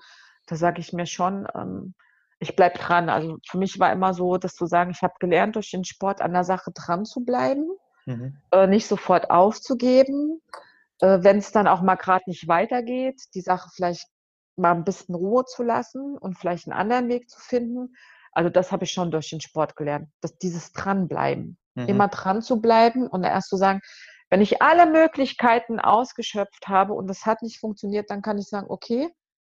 Da 0.48 0.55
sage 0.55 0.79
ich 0.82 0.93
mir 0.93 1.05
schon, 1.05 1.48
ähm, 1.55 1.93
ich 2.39 2.55
bleibe 2.55 2.77
dran. 2.79 3.10
Also 3.10 3.38
für 3.48 3.58
mich 3.58 3.79
war 3.79 3.91
immer 3.91 4.13
so, 4.13 4.38
dass 4.38 4.53
zu 4.55 4.65
sagen, 4.65 4.91
ich 4.91 5.01
habe 5.01 5.13
gelernt, 5.20 5.55
durch 5.55 5.72
den 5.72 5.84
Sport 5.86 6.22
an 6.22 6.34
der 6.34 6.43
Sache 6.43 6.72
dran 6.74 7.05
zu 7.05 7.24
bleiben, 7.25 7.70
Mhm. 8.05 8.38
äh, 8.51 8.67
nicht 8.67 8.88
sofort 8.88 9.29
aufzugeben, 9.31 10.41
äh, 11.01 11.19
wenn 11.22 11.38
es 11.38 11.51
dann 11.51 11.67
auch 11.67 11.81
mal 11.81 11.95
gerade 11.95 12.24
nicht 12.27 12.48
weitergeht, 12.48 13.22
die 13.33 13.41
Sache 13.41 13.69
vielleicht 13.74 14.07
mal 14.55 14.72
ein 14.74 14.83
bisschen 14.83 15.15
Ruhe 15.15 15.45
zu 15.45 15.63
lassen 15.63 16.17
und 16.17 16.38
vielleicht 16.38 16.67
einen 16.67 16.77
anderen 16.79 17.10
Weg 17.10 17.29
zu 17.29 17.39
finden. 17.39 17.95
Also 18.33 18.50
das 18.50 18.72
habe 18.72 18.83
ich 18.83 18.91
schon 18.91 19.12
durch 19.12 19.29
den 19.29 19.41
Sport 19.41 19.75
gelernt, 19.75 20.10
dass 20.22 20.38
dieses 20.38 20.72
Dranbleiben, 20.74 21.57
Mhm. 21.75 21.89
immer 21.89 22.07
dran 22.07 22.41
zu 22.43 22.62
bleiben 22.62 23.07
und 23.07 23.24
erst 23.24 23.50
zu 23.50 23.57
sagen, 23.57 23.81
wenn 24.29 24.41
ich 24.41 24.62
alle 24.62 24.86
Möglichkeiten 24.86 25.79
ausgeschöpft 25.79 26.67
habe 26.67 26.93
und 26.93 27.07
das 27.07 27.25
hat 27.25 27.41
nicht 27.41 27.60
funktioniert, 27.60 28.10
dann 28.12 28.22
kann 28.22 28.38
ich 28.38 28.48
sagen, 28.48 28.67
okay, 28.69 29.10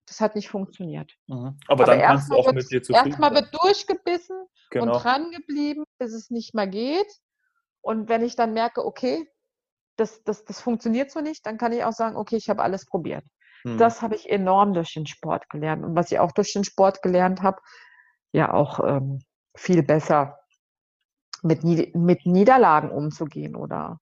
das 0.06 0.20
hat 0.20 0.36
nicht 0.36 0.50
funktioniert. 0.50 1.13
Mhm. 1.27 1.58
Aber, 1.68 1.86
dann 1.86 2.01
kannst 2.01 2.29
du 2.29 2.36
auch 2.36 2.46
wird, 2.46 2.56
mit 2.56 2.72
dir 2.72 2.82
zufrieden 2.84 3.10
erstmal 3.10 3.34
wird 3.34 3.53
durchgebissen 3.62 4.38
und 4.38 4.50
Genau. 4.72 4.98
dran 5.00 5.32
geblieben, 5.32 5.84
bis 5.98 6.13
es 6.13 6.29
nicht 6.29 6.53
mehr 6.53 6.68
geht. 6.68 7.08
Und 7.82 8.10
wenn 8.10 8.24
ich 8.24 8.36
dann 8.36 8.54
merke, 8.54 8.86
okay, 8.86 9.30
das, 9.96 10.24
das, 10.24 10.46
das 10.46 10.62
funktioniert 10.62 11.12
so 11.12 11.22
nicht, 11.22 11.46
dann 11.46 11.58
kann 11.58 11.74
ich 11.74 11.84
auch 11.84 11.94
sagen, 11.94 12.16
okay, 12.16 12.38
ich 12.38 12.50
habe 12.50 12.62
alles 12.62 12.86
probiert. 12.86 13.26
Mhm. 13.64 13.78
Das 13.78 14.02
habe 14.02 14.16
ich 14.16 14.30
enorm 14.30 14.74
durch 14.74 14.94
den 14.94 15.08
Sport 15.08 15.50
gelernt. 15.50 15.84
Und 15.84 15.96
was 15.96 16.12
ich 16.12 16.20
auch 16.20 16.32
durch 16.32 16.54
den 16.54 16.64
Sport 16.64 17.02
gelernt 17.02 17.42
habe, 17.42 17.60
ja 18.32 18.54
auch 18.54 18.80
ähm, 18.80 19.20
viel 19.56 19.84
besser 19.84 20.40
mit, 21.42 21.64
mit 21.64 22.26
Niederlagen 22.26 22.92
umzugehen 22.92 23.56
oder 23.56 24.00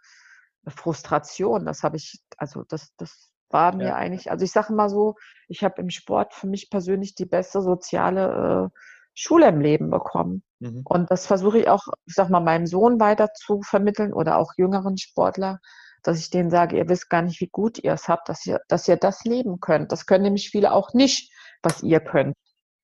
Frustration. 0.68 1.66
Das 1.66 1.84
habe 1.84 1.98
ich, 1.98 2.20
also 2.38 2.64
das, 2.68 2.94
das 2.98 3.32
war 3.50 3.76
mir 3.76 3.88
Ja. 3.88 3.96
eigentlich, 3.96 4.30
also 4.30 4.44
ich 4.44 4.52
sage 4.52 4.74
mal 4.74 4.90
so, 4.90 5.16
ich 5.48 5.64
habe 5.64 5.82
im 5.82 5.90
Sport 5.90 6.34
für 6.34 6.48
mich 6.48 6.70
persönlich 6.70 7.16
die 7.16 7.26
beste 7.26 7.62
soziale 7.62 8.72
äh, 8.74 8.80
Schule 9.14 9.48
im 9.48 9.62
Leben 9.62 9.90
bekommen. 9.90 10.44
Mhm. 10.60 10.82
Und 10.86 11.12
das 11.12 11.26
versuche 11.26 11.60
ich 11.60 11.70
auch, 11.70 11.88
ich 12.06 12.14
sag 12.14 12.30
mal, 12.30 12.40
meinem 12.40 12.68
Sohn 12.68 13.00
weiter 13.00 13.34
zu 13.34 13.62
vermitteln 13.62 14.14
oder 14.14 14.38
auch 14.38 14.54
jüngeren 14.58 14.98
Sportler, 14.98 15.60
dass 16.04 16.20
ich 16.20 16.30
denen 16.30 16.50
sage, 16.50 16.78
ihr 16.78 16.90
wisst 16.90 17.10
gar 17.10 17.22
nicht, 17.22 17.42
wie 17.42 17.50
gut 17.50 17.78
ihr 17.80 17.94
es 17.94 18.08
habt, 18.08 18.30
dass 18.30 18.46
ihr, 18.46 18.60
dass 18.68 18.88
ihr 18.88 18.98
das 18.98 19.24
leben 19.24 19.60
könnt. 19.60 19.92
Das 19.92 20.06
können 20.06 20.24
nämlich 20.24 20.50
viele 20.50 20.72
auch 20.72 20.94
nicht, 20.94 21.32
was 21.64 21.84
ihr 21.84 22.00
könnt. 22.00 22.36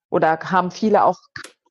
Oder 0.09 0.37
haben 0.39 0.71
viele 0.71 1.03
auch 1.03 1.17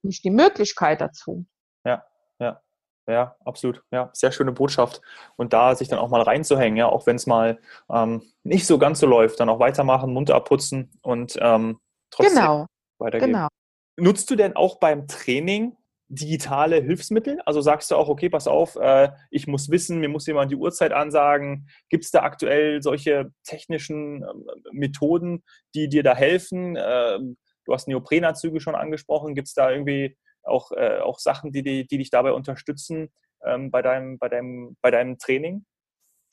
nicht 0.03 0.25
die 0.25 0.31
Möglichkeit 0.31 1.01
dazu. 1.01 1.47
Ja, 1.85 2.05
ja, 2.41 2.61
ja, 3.07 3.37
absolut. 3.45 3.83
Ja, 3.91 4.11
sehr 4.13 4.33
schöne 4.33 4.53
Botschaft. 4.53 5.01
Und 5.37 5.53
da 5.53 5.75
sich 5.75 5.89
dann 5.89 5.99
auch 5.99 6.09
mal 6.09 6.23
reinzuhängen, 6.23 6.77
ja, 6.77 6.87
auch 6.87 7.07
wenn 7.07 7.17
es 7.17 7.27
mal 7.27 7.61
ähm, 7.91 8.23
nicht 8.43 8.67
so 8.67 8.79
ganz 8.79 9.01
so 9.01 9.07
läuft, 9.07 9.39
dann 9.41 9.49
auch 9.49 9.61
weitermachen, 9.61 10.13
Mund 10.13 10.31
abputzen 10.31 10.91
und 11.03 11.39
ähm, 11.41 11.79
trotzdem 12.11 12.37
Genau, 12.37 12.67
weitergehen. 12.99 13.33
genau. 13.33 13.49
Nutzt 13.97 14.31
du 14.31 14.37
denn 14.37 14.57
auch 14.57 14.81
beim 14.81 15.07
Training 15.07 15.77
digitale 16.15 16.77
Hilfsmittel? 16.83 17.41
Also 17.47 17.63
sagst 17.63 17.91
du 17.91 17.97
auch, 17.97 18.09
okay, 18.09 18.29
pass 18.29 18.47
auf, 18.47 18.77
äh, 18.77 19.11
ich 19.31 19.47
muss 19.47 19.71
wissen, 19.71 19.99
mir 19.99 20.11
muss 20.11 20.27
jemand 20.27 20.51
die 20.51 20.57
Uhrzeit 20.57 20.93
ansagen. 20.93 21.69
Gibt 21.89 22.05
es 22.05 22.11
da 22.11 22.23
aktuell 22.23 22.83
solche 22.83 23.33
technischen 23.45 24.23
ähm, 24.23 24.47
Methoden, 24.73 25.43
die 25.75 25.89
dir 25.89 26.03
da 26.03 26.15
helfen? 26.15 26.77
Ähm, 26.79 27.39
du 27.65 27.73
hast 27.73 27.89
Neoprenanzüge 27.89 28.61
schon 28.61 28.75
angesprochen. 28.75 29.35
Gibt 29.35 29.49
es 29.49 29.55
da 29.55 29.71
irgendwie 29.71 30.17
auch, 30.43 30.71
äh, 30.73 30.99
auch 30.99 31.19
Sachen, 31.19 31.51
die, 31.51 31.63
die, 31.63 31.87
die 31.87 31.99
dich 31.99 32.11
dabei 32.11 32.33
unterstützen 32.33 33.11
ähm, 33.45 33.71
bei, 33.71 33.81
deinem, 33.81 34.19
bei, 34.19 34.29
deinem, 34.29 34.77
bei 34.83 34.91
deinem 34.91 35.19
Training? 35.19 35.65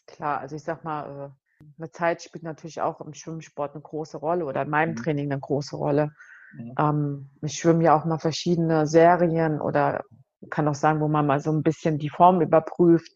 Klar, 0.07 0.39
also 0.39 0.57
ich 0.57 0.63
sag 0.63 0.83
mal, 0.83 1.31
äh, 1.61 1.63
eine 1.77 1.91
Zeit 1.91 2.21
spielt 2.21 2.43
natürlich 2.43 2.81
auch 2.81 2.99
im 3.01 3.13
Schwimmsport 3.13 3.75
eine 3.75 3.81
große 3.81 4.17
Rolle 4.17 4.45
oder 4.45 4.63
in 4.63 4.69
meinem 4.69 4.91
Mhm. 4.91 5.03
Training 5.03 5.31
eine 5.31 5.39
große 5.39 5.75
Rolle. 5.75 6.11
Mhm. 6.53 6.75
Ähm, 6.77 7.29
ich 7.41 7.53
schwimme 7.59 7.83
ja 7.83 7.97
auch 7.97 8.05
mal 8.05 8.19
verschiedene 8.19 8.87
Serien 8.87 9.61
oder 9.61 10.03
kann 10.49 10.67
auch 10.67 10.75
sagen, 10.75 11.01
wo 11.01 11.07
man 11.07 11.27
mal 11.27 11.39
so 11.39 11.51
ein 11.51 11.63
bisschen 11.63 11.97
die 11.97 12.09
Form 12.09 12.41
überprüft 12.41 13.11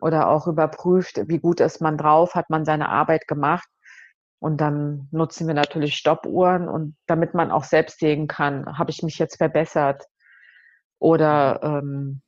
oder 0.00 0.28
auch 0.28 0.46
überprüft, 0.46 1.20
wie 1.28 1.38
gut 1.38 1.60
ist 1.60 1.80
man 1.80 1.98
drauf, 1.98 2.34
hat 2.34 2.50
man 2.50 2.64
seine 2.64 2.88
Arbeit 2.88 3.26
gemacht. 3.28 3.68
Und 4.40 4.60
dann 4.60 5.08
nutzen 5.10 5.46
wir 5.46 5.54
natürlich 5.54 5.96
Stoppuhren 5.96 6.68
und 6.68 6.96
damit 7.06 7.34
man 7.34 7.50
auch 7.50 7.64
selbst 7.64 7.98
sehen 7.98 8.26
kann, 8.28 8.78
habe 8.78 8.90
ich 8.90 9.02
mich 9.02 9.18
jetzt 9.18 9.38
verbessert 9.38 10.04
oder 10.98 11.60
ähm, 11.62 12.22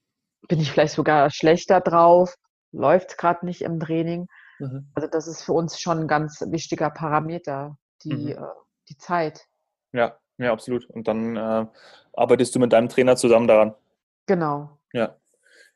bin 0.48 0.60
ich 0.60 0.72
vielleicht 0.72 0.94
sogar 0.94 1.30
schlechter 1.30 1.80
drauf, 1.80 2.34
läuft 2.72 3.18
gerade 3.18 3.44
nicht 3.44 3.62
im 3.62 3.80
Training. 3.80 4.26
Mhm. 4.58 4.90
Also 4.94 5.08
das 5.08 5.26
ist 5.26 5.42
für 5.42 5.52
uns 5.52 5.78
schon 5.78 6.00
ein 6.00 6.08
ganz 6.08 6.40
wichtiger 6.48 6.90
Parameter, 6.90 7.76
die, 8.02 8.12
Mhm. 8.14 8.28
äh, 8.28 8.46
die 8.88 8.96
Zeit. 8.96 9.46
Ja, 9.92 10.18
ja, 10.38 10.52
absolut. 10.52 10.88
Und 10.90 11.08
dann 11.08 11.36
äh, 11.36 11.66
arbeitest 12.14 12.54
du 12.54 12.58
mit 12.58 12.72
deinem 12.72 12.88
Trainer 12.88 13.16
zusammen 13.16 13.48
daran. 13.48 13.74
Genau. 14.26 14.78
Ja. 14.92 15.16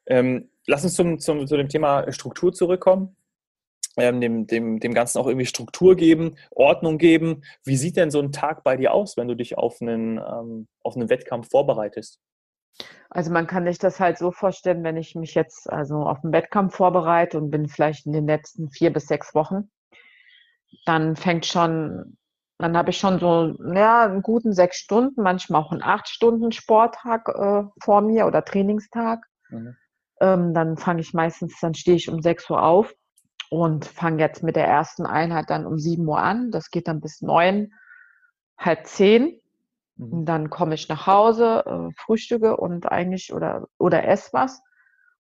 Ähm, 0.06 0.50
lass 0.66 0.84
uns 0.84 0.94
zum, 0.94 1.18
zum, 1.18 1.46
zu 1.46 1.56
dem 1.56 1.68
Thema 1.68 2.10
Struktur 2.12 2.52
zurückkommen. 2.52 3.16
Ähm, 3.96 4.20
dem, 4.20 4.46
dem, 4.46 4.78
dem 4.78 4.94
Ganzen 4.94 5.18
auch 5.18 5.26
irgendwie 5.26 5.46
Struktur 5.46 5.96
geben, 5.96 6.36
Ordnung 6.52 6.96
geben. 6.96 7.42
Wie 7.64 7.76
sieht 7.76 7.96
denn 7.96 8.12
so 8.12 8.20
ein 8.20 8.30
Tag 8.30 8.62
bei 8.62 8.76
dir 8.76 8.94
aus, 8.94 9.16
wenn 9.16 9.26
du 9.26 9.34
dich 9.34 9.58
auf 9.58 9.82
einen, 9.82 10.18
ähm, 10.18 10.68
auf 10.84 10.94
einen 10.96 11.10
Wettkampf 11.10 11.50
vorbereitest? 11.50 12.20
Also 13.10 13.32
man 13.32 13.48
kann 13.48 13.66
sich 13.66 13.78
das 13.78 13.98
halt 13.98 14.16
so 14.16 14.30
vorstellen, 14.30 14.84
wenn 14.84 14.96
ich 14.96 15.16
mich 15.16 15.34
jetzt 15.34 15.68
also 15.68 15.96
auf 15.96 16.20
den 16.20 16.32
Wettkampf 16.32 16.76
vorbereite 16.76 17.36
und 17.36 17.50
bin 17.50 17.68
vielleicht 17.68 18.06
in 18.06 18.12
den 18.12 18.26
letzten 18.26 18.70
vier 18.70 18.92
bis 18.92 19.06
sechs 19.06 19.34
Wochen, 19.34 19.70
dann 20.86 21.16
fängt 21.16 21.44
schon, 21.46 22.16
dann 22.62 22.76
habe 22.76 22.90
ich 22.90 22.98
schon 22.98 23.18
so 23.18 23.54
ja, 23.74 24.04
einen 24.04 24.22
guten 24.22 24.52
sechs 24.52 24.78
Stunden, 24.78 25.22
manchmal 25.22 25.62
auch 25.62 25.72
einen 25.72 25.82
acht 25.82 26.08
Stunden 26.08 26.52
Sporttag 26.52 27.28
äh, 27.28 27.64
vor 27.82 28.00
mir 28.00 28.26
oder 28.26 28.44
Trainingstag. 28.44 29.24
Mhm. 29.48 29.76
Ähm, 30.20 30.54
dann 30.54 30.76
fange 30.76 31.00
ich 31.00 31.14
meistens, 31.14 31.58
dann 31.60 31.74
stehe 31.74 31.96
ich 31.96 32.08
um 32.10 32.22
sechs 32.22 32.48
Uhr 32.50 32.62
auf 32.62 32.92
und 33.50 33.84
fange 33.84 34.22
jetzt 34.22 34.42
mit 34.42 34.56
der 34.56 34.66
ersten 34.66 35.06
Einheit 35.06 35.48
dann 35.48 35.66
um 35.66 35.78
sieben 35.78 36.06
Uhr 36.06 36.18
an. 36.18 36.50
Das 36.50 36.70
geht 36.70 36.88
dann 36.88 37.00
bis 37.00 37.20
neun, 37.20 37.72
halb 38.58 38.86
zehn. 38.86 39.40
Mhm. 39.96 40.12
Und 40.12 40.26
dann 40.26 40.50
komme 40.50 40.74
ich 40.74 40.88
nach 40.88 41.06
Hause, 41.06 41.64
äh, 41.66 41.92
frühstücke 41.96 42.56
und 42.56 42.86
eigentlich 42.90 43.32
oder, 43.32 43.66
oder 43.78 44.06
esse 44.06 44.30
was. 44.32 44.62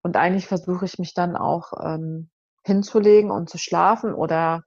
Und 0.03 0.17
eigentlich 0.17 0.47
versuche 0.47 0.85
ich 0.85 0.99
mich 0.99 1.15
dann 1.15 1.37
auch 1.37 1.73
ähm, 1.83 2.31
hinzulegen 2.65 3.31
und 3.31 3.49
zu 3.49 3.59
schlafen 3.59 4.15
oder 4.15 4.63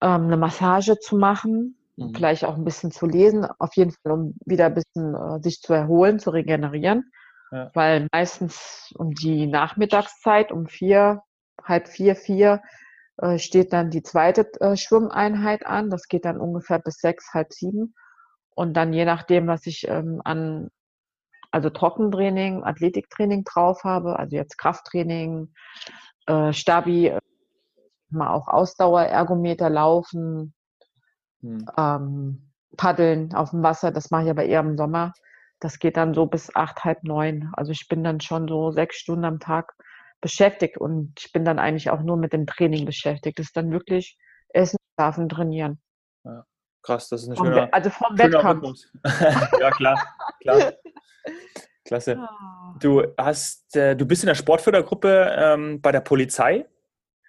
ähm, 0.00 0.24
eine 0.24 0.36
Massage 0.36 0.98
zu 0.98 1.16
machen, 1.16 1.76
mhm. 1.96 2.14
vielleicht 2.14 2.44
auch 2.44 2.56
ein 2.56 2.64
bisschen 2.64 2.90
zu 2.90 3.06
lesen, 3.06 3.46
auf 3.58 3.74
jeden 3.76 3.92
Fall, 3.92 4.12
um 4.12 4.34
wieder 4.44 4.66
ein 4.66 4.74
bisschen 4.74 5.14
äh, 5.14 5.42
sich 5.42 5.60
zu 5.60 5.72
erholen, 5.72 6.18
zu 6.18 6.30
regenerieren. 6.30 7.10
Ja. 7.52 7.70
Weil 7.74 8.08
meistens 8.12 8.92
um 8.98 9.12
die 9.12 9.46
Nachmittagszeit, 9.46 10.50
um 10.50 10.66
vier, 10.66 11.22
halb 11.62 11.88
vier, 11.88 12.16
vier, 12.16 12.60
äh, 13.18 13.38
steht 13.38 13.72
dann 13.72 13.90
die 13.90 14.02
zweite 14.02 14.48
äh, 14.60 14.76
Schwimmeinheit 14.76 15.64
an. 15.64 15.90
Das 15.90 16.08
geht 16.08 16.24
dann 16.24 16.38
ungefähr 16.38 16.78
bis 16.78 16.96
sechs, 16.96 17.32
halb 17.32 17.52
sieben. 17.52 17.94
Und 18.54 18.74
dann 18.74 18.92
je 18.92 19.04
nachdem, 19.04 19.46
was 19.46 19.66
ich 19.66 19.86
ähm, 19.88 20.20
an, 20.24 20.70
also 21.50 21.70
Trockentraining, 21.70 22.64
Athletiktraining 22.64 23.44
drauf 23.44 23.84
habe, 23.84 24.18
also 24.18 24.36
jetzt 24.36 24.58
Krafttraining, 24.58 25.52
äh, 26.26 26.52
Stabi, 26.52 27.16
mal 28.10 28.32
auch 28.32 28.48
Ausdauer, 28.48 29.02
Ergometer, 29.02 29.70
Laufen, 29.70 30.54
hm. 31.40 31.66
ähm, 31.76 32.52
Paddeln 32.76 33.34
auf 33.34 33.50
dem 33.50 33.62
Wasser, 33.62 33.90
das 33.90 34.10
mache 34.10 34.24
ich 34.24 34.30
aber 34.30 34.44
eher 34.44 34.60
im 34.60 34.76
Sommer. 34.76 35.12
Das 35.60 35.78
geht 35.78 35.96
dann 35.96 36.12
so 36.12 36.26
bis 36.26 36.54
acht, 36.54 36.84
halb 36.84 37.02
neun. 37.02 37.50
Also 37.54 37.72
ich 37.72 37.88
bin 37.88 38.04
dann 38.04 38.20
schon 38.20 38.46
so 38.46 38.70
sechs 38.70 38.96
Stunden 38.96 39.24
am 39.24 39.40
Tag 39.40 39.72
beschäftigt 40.20 40.76
und 40.76 41.14
ich 41.18 41.32
bin 41.32 41.44
dann 41.44 41.58
eigentlich 41.58 41.90
auch 41.90 42.02
nur 42.02 42.16
mit 42.16 42.32
dem 42.32 42.46
Training 42.46 42.84
beschäftigt. 42.84 43.38
Das 43.38 43.46
ist 43.46 43.56
dann 43.56 43.70
wirklich 43.70 44.18
Essen, 44.48 44.76
Schlafen, 44.94 45.28
Trainieren. 45.28 45.80
Ja. 46.24 46.44
Krass, 46.82 47.08
das 47.08 47.22
ist 47.22 47.30
ein 47.30 47.36
schöner, 47.36 47.68
also 47.72 47.90
vom 47.90 48.16
Wettkampf. 48.16 48.78
ja, 49.60 49.70
klar, 49.70 50.00
klar. 50.40 50.72
Klasse. 51.84 52.18
Ah. 52.18 52.74
Du 52.80 53.02
hast, 53.16 53.74
äh, 53.76 53.96
du 53.96 54.06
bist 54.06 54.22
in 54.22 54.26
der 54.26 54.34
Sportfördergruppe 54.34 55.34
ähm, 55.36 55.80
bei 55.80 55.92
der 55.92 56.00
Polizei. 56.00 56.66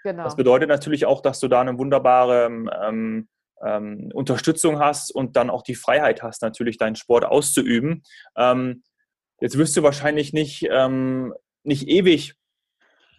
Genau. 0.03 0.23
Das 0.23 0.35
bedeutet 0.35 0.69
natürlich 0.69 1.05
auch, 1.05 1.21
dass 1.21 1.39
du 1.39 1.47
da 1.47 1.61
eine 1.61 1.77
wunderbare 1.77 2.45
ähm, 2.45 3.27
ähm, 3.63 4.09
Unterstützung 4.13 4.79
hast 4.79 5.11
und 5.13 5.35
dann 5.35 5.49
auch 5.49 5.63
die 5.63 5.75
Freiheit 5.75 6.21
hast, 6.23 6.41
natürlich 6.41 6.77
deinen 6.77 6.95
Sport 6.95 7.25
auszuüben. 7.25 8.03
Ähm, 8.35 8.83
jetzt 9.39 9.57
wirst 9.57 9.75
du 9.75 9.83
wahrscheinlich 9.83 10.33
nicht, 10.33 10.67
ähm, 10.69 11.33
nicht 11.63 11.87
ewig 11.87 12.35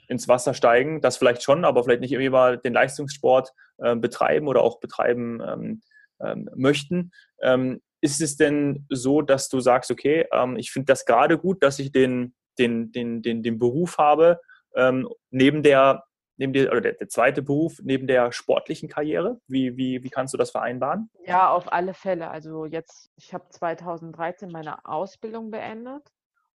ins 0.08 0.28
Wasser 0.28 0.54
steigen, 0.54 1.00
das 1.00 1.18
vielleicht 1.18 1.42
schon, 1.42 1.64
aber 1.64 1.84
vielleicht 1.84 2.00
nicht 2.00 2.12
immer 2.12 2.56
den 2.56 2.72
Leistungssport 2.72 3.52
äh, 3.78 3.94
betreiben 3.94 4.48
oder 4.48 4.62
auch 4.62 4.80
betreiben 4.80 5.40
ähm, 5.46 5.82
ähm, 6.20 6.48
möchten. 6.54 7.12
Ähm, 7.42 7.80
ist 8.00 8.20
es 8.20 8.36
denn 8.36 8.86
so, 8.88 9.22
dass 9.22 9.48
du 9.48 9.60
sagst, 9.60 9.90
okay, 9.90 10.26
ähm, 10.32 10.56
ich 10.56 10.70
finde 10.70 10.86
das 10.86 11.04
gerade 11.04 11.38
gut, 11.38 11.62
dass 11.62 11.78
ich 11.78 11.92
den, 11.92 12.34
den, 12.58 12.92
den, 12.92 13.22
den, 13.22 13.42
den 13.42 13.58
Beruf 13.58 13.98
habe, 13.98 14.40
ähm, 14.74 15.08
neben 15.30 15.62
der, 15.62 16.04
neben 16.38 16.52
der, 16.52 16.70
oder 16.70 16.80
der, 16.80 16.92
der, 16.94 17.08
zweite 17.08 17.42
Beruf, 17.42 17.80
neben 17.82 18.06
der 18.06 18.32
sportlichen 18.32 18.88
Karriere? 18.88 19.40
Wie, 19.46 19.76
wie, 19.76 20.02
wie 20.02 20.10
kannst 20.10 20.32
du 20.32 20.38
das 20.38 20.50
vereinbaren? 20.50 21.10
Ja, 21.26 21.50
auf 21.50 21.70
alle 21.72 21.92
Fälle. 21.92 22.30
Also 22.30 22.64
jetzt, 22.64 23.10
ich 23.16 23.34
habe 23.34 23.48
2013 23.50 24.50
meine 24.50 24.84
Ausbildung 24.86 25.50
beendet 25.50 26.10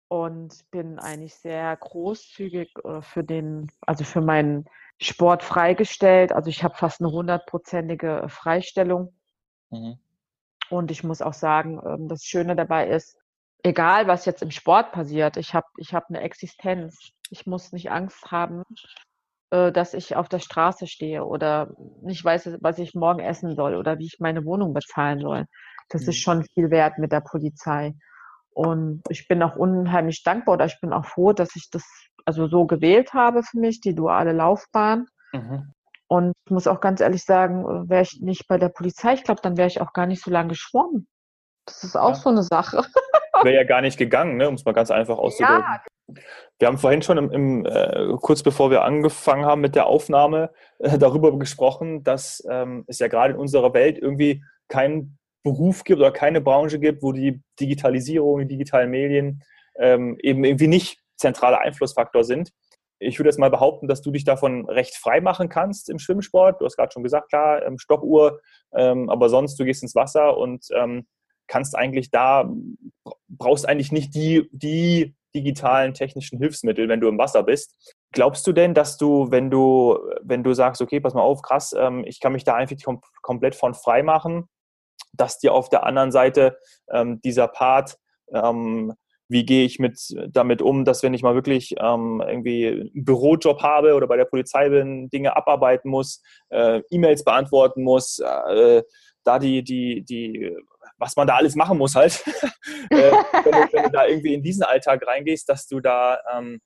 und 0.07 0.69
bin 0.71 1.00
eigentlich 1.00 1.35
sehr 1.35 1.75
großzügig 1.75 2.74
äh, 2.85 3.01
für 3.01 3.24
den, 3.24 3.70
also 3.81 4.05
für 4.05 4.22
meinen 4.22 4.65
Sport 5.01 5.44
freigestellt. 5.44 6.31
Also 6.31 6.50
ich 6.50 6.63
habe 6.63 6.75
fast 6.75 7.01
eine 7.01 7.11
hundertprozentige 7.11 8.25
Freistellung 8.29 9.13
Mhm. 9.72 9.98
Und 10.70 10.91
ich 10.91 11.03
muss 11.03 11.22
auch 11.22 11.33
sagen, 11.33 11.81
ähm, 11.85 12.07
das 12.07 12.24
Schöne 12.24 12.55
dabei 12.55 12.87
ist, 12.87 13.17
egal 13.63 14.07
was 14.07 14.25
jetzt 14.25 14.41
im 14.41 14.51
Sport 14.51 14.91
passiert, 14.91 15.37
ich 15.37 15.53
habe 15.53 15.67
ich 15.77 15.94
hab 15.94 16.09
eine 16.09 16.22
Existenz. 16.22 17.11
Ich 17.29 17.46
muss 17.46 17.72
nicht 17.72 17.91
Angst 17.91 18.31
haben, 18.31 18.63
dass 19.51 19.94
ich 19.94 20.16
auf 20.16 20.29
der 20.29 20.40
Straße 20.40 20.87
stehe 20.87 21.25
oder 21.25 21.75
nicht 22.01 22.24
weiß, 22.24 22.57
was 22.61 22.79
ich 22.79 22.94
morgen 22.96 23.20
essen 23.20 23.55
soll 23.55 23.75
oder 23.75 24.00
wie 24.00 24.05
ich 24.05 24.18
meine 24.20 24.46
Wohnung 24.46 24.74
bezahlen 24.74 25.20
soll. 25.20 25.46
Das 25.90 26.03
mhm. 26.03 26.09
ist 26.09 26.18
schon 26.18 26.46
viel 26.53 26.72
wert 26.72 26.98
mit 26.98 27.11
der 27.11 27.22
Polizei. 27.22 27.94
Und 28.53 29.01
ich 29.09 29.27
bin 29.27 29.44
auch 29.44 29.55
unheimlich 29.55 30.24
dankbar 30.24 30.55
oder 30.55 30.66
ich 30.66 30.79
bin 30.81 30.94
auch 30.94 31.05
froh, 31.05 31.33
dass 31.33 31.55
ich 31.55 31.70
das 31.70 31.83
also 32.25 32.48
so 32.48 32.66
gewählt 32.66 33.14
habe 33.14 33.44
für 33.44 33.59
mich, 33.59 33.81
die 33.81 33.96
duale 33.96 34.33
Laufbahn. 34.33 35.07
Mhm. 35.33 35.74
Und 36.07 36.33
ich 36.46 36.51
muss 36.51 36.68
auch 36.68 36.81
ganz 36.81 37.00
ehrlich 37.00 37.24
sagen, 37.24 37.61
äh, 37.61 37.90
wäre 37.90 38.01
ich 38.01 38.20
nicht 38.22 38.48
bei 38.48 38.57
der 38.57 38.70
Polizei, 38.70 39.14
ich 39.14 39.24
glaube, 39.24 39.42
dann 39.42 39.57
wäre 39.57 39.68
ich 39.68 39.79
auch 39.79 39.94
gar 39.94 40.05
nicht 40.05 40.22
so 40.22 40.29
lange 40.29 40.50
geschwommen. 40.50 41.07
Das 41.66 41.83
ist 41.83 41.96
auch 41.96 42.09
ja. 42.09 42.16
so 42.16 42.29
eine 42.29 42.44
Sache. 42.44 42.83
Wäre 43.44 43.55
ja 43.55 43.64
gar 43.64 43.81
nicht 43.81 43.98
gegangen, 43.98 44.37
ne? 44.37 44.50
um 44.50 44.55
es 44.55 44.66
mal 44.66 44.74
ganz 44.74 44.92
einfach 44.92 45.18
auszudrücken. 45.18 45.61
Ja. 45.61 45.81
Wir 46.59 46.67
haben 46.67 46.77
vorhin 46.77 47.01
schon 47.01 47.17
im, 47.17 47.31
im 47.31 47.65
äh, 47.65 48.15
kurz 48.19 48.43
bevor 48.43 48.71
wir 48.71 48.83
angefangen 48.83 49.45
haben 49.45 49.61
mit 49.61 49.75
der 49.75 49.87
Aufnahme 49.87 50.51
äh, 50.79 50.97
darüber 50.97 51.37
gesprochen, 51.37 52.03
dass 52.03 52.43
ähm, 52.50 52.83
es 52.87 53.00
ja 53.00 53.07
gerade 53.07 53.33
in 53.33 53.39
unserer 53.39 53.74
Welt 53.74 53.97
irgendwie 53.97 54.43
keinen 54.67 55.17
Beruf 55.43 55.83
gibt 55.83 56.00
oder 56.00 56.11
keine 56.11 56.41
Branche 56.41 56.79
gibt, 56.79 57.01
wo 57.01 57.11
die 57.11 57.41
Digitalisierung, 57.59 58.39
die 58.39 58.47
digitalen 58.47 58.91
Medien 58.91 59.43
ähm, 59.77 60.17
eben 60.21 60.43
irgendwie 60.43 60.67
nicht 60.67 61.00
zentraler 61.17 61.59
Einflussfaktor 61.59 62.24
sind 62.24 62.51
ich 63.01 63.17
würde 63.17 63.29
jetzt 63.29 63.39
mal 63.39 63.50
behaupten, 63.50 63.87
dass 63.87 64.01
du 64.01 64.11
dich 64.11 64.24
davon 64.24 64.69
recht 64.69 64.95
frei 64.95 65.21
machen 65.21 65.50
kannst 65.50 65.89
im 65.89 65.97
Schwimmsport. 65.97 66.61
Du 66.61 66.65
hast 66.65 66.77
gerade 66.77 66.91
schon 66.91 67.03
gesagt, 67.03 67.29
klar, 67.29 67.65
ähm, 67.65 67.79
Stoppuhr, 67.79 68.39
ähm, 68.74 69.09
aber 69.09 69.27
sonst, 69.27 69.59
du 69.59 69.65
gehst 69.65 69.81
ins 69.81 69.95
Wasser 69.95 70.37
und 70.37 70.67
ähm, 70.75 71.07
kannst 71.47 71.75
eigentlich 71.75 72.11
da, 72.11 72.50
brauchst 73.27 73.67
eigentlich 73.67 73.91
nicht 73.91 74.13
die, 74.13 74.47
die 74.51 75.15
digitalen 75.35 75.94
technischen 75.94 76.39
Hilfsmittel, 76.39 76.87
wenn 76.89 77.01
du 77.01 77.07
im 77.07 77.17
Wasser 77.17 77.44
bist. 77.44 77.96
Glaubst 78.11 78.46
du 78.48 78.51
denn, 78.51 78.74
dass 78.74 78.98
du, 78.98 79.31
wenn 79.31 79.50
du, 79.50 79.98
wenn 80.22 80.44
du 80.44 80.53
sagst, 80.53 80.81
okay, 80.81 81.00
pass 81.00 81.13
mal 81.13 81.22
auf, 81.22 81.41
krass, 81.41 81.75
ich 82.05 82.20
kann 82.20 82.33
mich 82.33 82.44
da 82.44 82.55
einfach 82.55 82.75
kom 82.83 83.01
komplett 83.22 83.55
von 83.55 83.74
frei 83.74 84.03
machen, 84.03 84.50
dass 85.13 85.39
dir 85.39 85.53
auf 85.53 85.70
der 85.70 85.85
anderen 85.85 86.11
Seite 86.11 86.57
dieser 87.24 87.48
Part 87.48 87.98
wie 89.31 89.46
gehe 89.46 89.63
ich 89.63 89.79
mit, 89.79 90.13
damit 90.27 90.61
um, 90.61 90.83
dass 90.83 91.03
wenn 91.03 91.13
ich 91.13 91.24
mal 91.24 91.35
wirklich 91.35 91.75
ähm, 91.79 92.22
irgendwie 92.25 92.67
einen 92.67 93.05
Bürojob 93.05 93.63
habe 93.63 93.96
oder 93.96 94.05
bei 94.05 94.17
der 94.17 94.25
Polizei 94.25 94.67
bin, 94.67 95.09
Dinge 95.09 95.37
abarbeiten 95.37 95.89
muss, 95.89 96.22
äh, 96.50 96.81
E-Mails 96.89 97.24
beantworten 97.24 97.81
muss, 97.81 98.20
äh, 98.20 98.83
da 99.24 99.39
die, 99.39 99.63
die, 99.63 100.03
die, 100.03 100.53
was 101.01 101.16
man 101.16 101.27
da 101.27 101.35
alles 101.35 101.55
machen 101.55 101.77
muss 101.77 101.96
halt, 101.96 102.24
äh, 102.92 103.11
wenn, 103.11 103.51
du, 103.51 103.74
wenn, 103.74 103.83
du, 103.83 103.92
da 103.92 104.05
irgendwie 104.05 104.33
in 104.33 104.44
diesen 104.44 104.64
Alltag 104.64 105.05
reingehst, 105.05 105.50
dass 105.50 105.68
du 105.68 105.79
da, 105.79 106.20
ähm, 106.33 106.61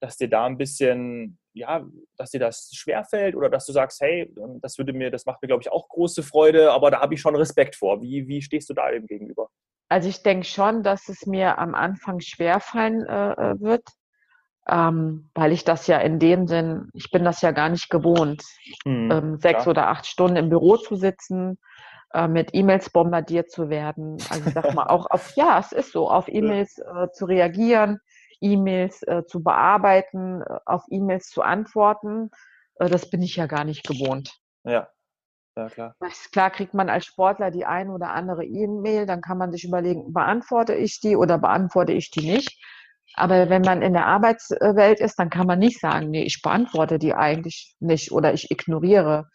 dass 0.00 0.16
dir 0.18 0.28
da 0.28 0.44
ein 0.44 0.58
bisschen, 0.58 1.38
ja, 1.54 1.84
dass 2.16 2.30
dir 2.30 2.40
das 2.40 2.70
schwerfällt 2.74 3.34
oder 3.34 3.48
dass 3.48 3.66
du 3.66 3.72
sagst, 3.72 4.00
hey, 4.00 4.32
das 4.60 4.78
würde 4.78 4.92
mir, 4.92 5.10
das 5.10 5.26
macht 5.26 5.40
mir, 5.42 5.48
glaube 5.48 5.62
ich, 5.62 5.72
auch 5.72 5.88
große 5.88 6.22
Freude, 6.22 6.70
aber 6.70 6.90
da 6.90 7.00
habe 7.00 7.14
ich 7.14 7.20
schon 7.20 7.34
Respekt 7.34 7.74
vor. 7.74 8.02
Wie, 8.02 8.28
wie 8.28 8.42
stehst 8.42 8.68
du 8.68 8.74
da 8.74 8.90
dem 8.90 9.06
gegenüber? 9.06 9.48
Also 9.88 10.08
ich 10.08 10.22
denke 10.22 10.46
schon, 10.46 10.82
dass 10.82 11.08
es 11.08 11.26
mir 11.26 11.58
am 11.58 11.74
Anfang 11.74 12.20
schwerfallen 12.20 13.06
äh, 13.06 13.32
äh, 13.32 13.60
wird, 13.60 13.86
ähm, 14.68 15.30
weil 15.34 15.52
ich 15.52 15.64
das 15.64 15.86
ja 15.86 15.98
in 15.98 16.18
dem 16.18 16.46
Sinn, 16.46 16.88
ich 16.94 17.10
bin 17.10 17.24
das 17.24 17.42
ja 17.42 17.50
gar 17.52 17.68
nicht 17.68 17.90
gewohnt, 17.90 18.42
mhm, 18.84 19.10
ähm, 19.10 19.38
sechs 19.38 19.64
klar. 19.64 19.68
oder 19.70 19.88
acht 19.88 20.06
Stunden 20.06 20.36
im 20.36 20.48
Büro 20.48 20.76
zu 20.76 20.96
sitzen, 20.96 21.58
äh, 22.14 22.28
mit 22.28 22.50
E-Mails 22.52 22.90
bombardiert 22.90 23.50
zu 23.50 23.68
werden. 23.68 24.18
Also 24.30 24.48
ich 24.48 24.54
sag 24.54 24.74
mal 24.74 24.86
auch 24.86 25.06
auf, 25.10 25.34
ja, 25.36 25.58
es 25.58 25.72
ist 25.72 25.92
so, 25.92 26.08
auf 26.08 26.28
E-Mails 26.28 26.78
äh, 26.78 27.10
zu 27.12 27.26
reagieren, 27.26 28.00
E-Mails 28.40 29.02
äh, 29.04 29.24
zu 29.26 29.42
bearbeiten, 29.42 30.42
äh, 30.42 30.58
auf 30.66 30.84
E-Mails 30.90 31.28
zu 31.28 31.42
antworten. 31.42 32.30
das 32.78 33.10
bin 33.10 33.22
ich 33.22 33.36
ja 33.36 33.46
gar 33.46 33.64
nicht 33.64 33.86
gewohnt. 33.86 34.32
Ja, 34.64 34.88
ja, 35.56 35.68
klar. 35.68 35.94
Klar 36.32 36.50
kriegt 36.50 36.74
man 36.74 36.88
als 36.88 37.04
Sportler 37.04 37.50
die 37.50 37.66
ein 37.66 37.90
oder 37.90 38.10
andere 38.10 38.44
E-Mail, 38.44 39.06
dann 39.06 39.20
kann 39.20 39.38
man 39.38 39.52
sich 39.52 39.64
überlegen, 39.64 40.12
beantworte 40.12 40.74
ich 40.74 41.00
die 41.00 41.16
oder 41.16 41.38
beantworte 41.38 41.92
ich 41.92 42.10
die 42.10 42.30
nicht. 42.30 42.58
Aber 43.14 43.50
wenn 43.50 43.62
man 43.62 43.82
in 43.82 43.92
der 43.92 44.06
Arbeitswelt 44.06 45.00
ist, 45.00 45.18
dann 45.18 45.28
kann 45.28 45.46
man 45.46 45.58
nicht 45.58 45.78
sagen, 45.80 46.08
nee, 46.08 46.22
ich 46.22 46.40
beantworte 46.40 46.98
die 46.98 47.12
eigentlich 47.12 47.76
nicht 47.78 48.12
oder 48.12 48.32
ich 48.32 48.50
ignoriere. 48.50 49.28